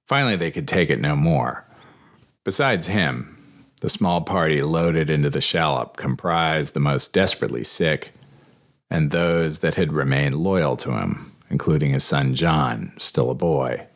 Finally, 0.09 0.35
they 0.35 0.51
could 0.51 0.67
take 0.67 0.91
it 0.91 1.01
no 1.01 1.15
more. 1.15 1.65
Besides 2.45 2.89
him, 2.89 3.37
the 3.81 3.89
small 3.89 4.23
party 4.23 4.63
loaded 4.63 5.09
into 5.09 5.31
the 5.31 5.41
shallop 5.41 5.97
comprised 5.97 6.75
the 6.75 6.81
most 6.81 7.13
desperately 7.13 7.63
sick 7.63 8.13
and 8.91 9.11
those 9.11 9.61
that 9.61 9.77
had 9.77 9.93
remained 9.93 10.35
loyal 10.35 10.77
to 10.77 10.93
him, 10.93 11.33
including 11.49 11.93
his 11.93 12.03
son 12.03 12.35
John, 12.35 12.93
still 12.99 13.31
a 13.31 13.35
boy. 13.35 13.87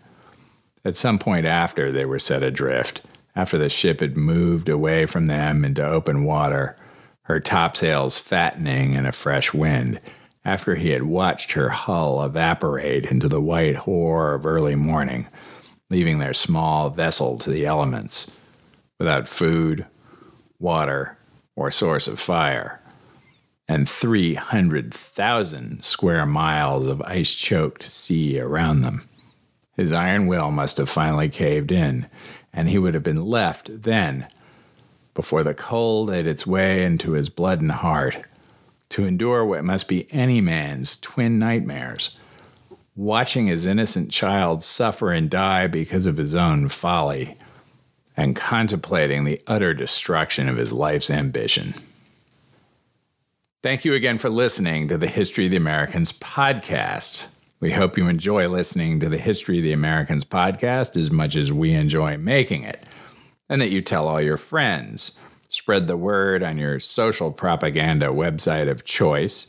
At 0.85 0.97
some 0.97 1.19
point 1.19 1.47
after 1.47 1.91
they 1.91 2.05
were 2.05 2.19
set 2.19 2.43
adrift, 2.43 3.01
after 3.35 3.59
the 3.59 3.69
ship 3.69 4.01
had 4.01 4.17
moved 4.17 4.69
away 4.69 5.07
from 5.07 5.27
them 5.27 5.65
into 5.65 5.85
open 5.85 6.25
water, 6.25 6.77
her 7.23 7.41
topsails 7.41 8.19
fattening 8.19 8.93
in 8.93 9.07
a 9.07 9.13
fresh 9.13 9.53
wind, 9.53 10.01
after 10.45 10.75
he 10.75 10.91
had 10.91 11.03
watched 11.03 11.53
her 11.53 11.71
hull 11.71 12.23
evaporate 12.23 13.07
into 13.07 13.29
the 13.29 13.41
white 13.41 13.77
horror 13.77 14.35
of 14.35 14.45
early 14.45 14.75
morning, 14.75 15.27
leaving 15.91 16.19
their 16.19 16.33
small 16.33 16.91
vessel 16.91 17.39
to 17.39 17.51
the 17.51 17.65
elements, 17.65 18.39
without 18.99 19.27
food, 19.27 19.87
water, 20.59 21.17
or 21.57 21.71
source 21.71 22.07
of 22.07 22.21
fire, 22.21 22.81
and 23.69 23.89
300,000 23.89 25.83
square 25.83 26.27
miles 26.27 26.87
of 26.87 27.01
ice 27.03 27.35
choked 27.35 27.83
sea 27.83 28.39
around 28.39 28.83
them. 28.83 29.03
His 29.77 29.93
iron 29.93 30.27
will 30.27 30.51
must 30.51 30.77
have 30.77 30.91
finally 30.91 31.29
caved 31.29 31.73
in, 31.73 32.07
and 32.53 32.69
he 32.69 32.79
would 32.79 32.95
have 32.95 33.03
been 33.03 33.25
left 33.25 33.83
then, 33.83 34.29
before 35.15 35.43
the 35.43 35.55
cold 35.55 36.11
ate 36.11 36.27
its 36.27 36.47
way 36.47 36.85
into 36.85 37.13
his 37.13 37.29
blood 37.29 37.61
and 37.61 37.73
heart, 37.73 38.23
to 38.95 39.05
endure 39.05 39.45
what 39.45 39.65
must 39.65 39.89
be 39.89 40.07
any 40.13 40.41
man's 40.41 41.01
twin 41.01 41.37
nightmares 41.37 42.21
watching 42.95 43.49
his 43.49 43.67
innocent 43.67 44.09
child 44.09 44.63
suffer 44.63 45.11
and 45.11 45.29
die 45.29 45.67
because 45.67 46.07
of 46.07 46.17
his 46.17 46.33
own 46.33 46.69
folly, 46.69 47.37
and 48.17 48.37
contemplating 48.37 49.25
the 49.25 49.43
utter 49.49 49.75
destruction 49.75 50.49
of 50.49 50.57
his 50.57 50.73
life's 50.73 51.11
ambition. 51.11 51.75
Thank 53.65 53.85
you 53.85 53.95
again 53.95 54.17
for 54.17 54.29
listening 54.29 54.87
to 54.87 54.97
the 54.97 55.09
History 55.09 55.47
of 55.47 55.51
the 55.51 55.57
Americans 55.57 56.13
podcast. 56.13 57.29
We 57.59 57.73
hope 57.73 57.99
you 57.99 58.07
enjoy 58.07 58.47
listening 58.49 59.01
to 59.01 59.09
the 59.09 59.19
History 59.19 59.57
of 59.57 59.65
the 59.65 59.73
Americans 59.73 60.25
podcast 60.25 60.97
as 60.97 61.11
much 61.11 61.35
as 61.35 61.53
we 61.53 61.73
enjoy 61.73 62.17
making 62.17 62.63
it, 62.63 62.87
and 63.49 63.61
that 63.61 63.71
you 63.71 63.83
tell 63.83 64.07
all 64.07 64.21
your 64.21 64.37
friends. 64.37 65.19
Spread 65.55 65.87
the 65.87 65.97
word 65.97 66.43
on 66.43 66.59
your 66.59 66.81
social 66.81 67.31
propaganda 67.31 68.07
website 68.07 68.69
of 68.69 68.85
choice. 68.85 69.47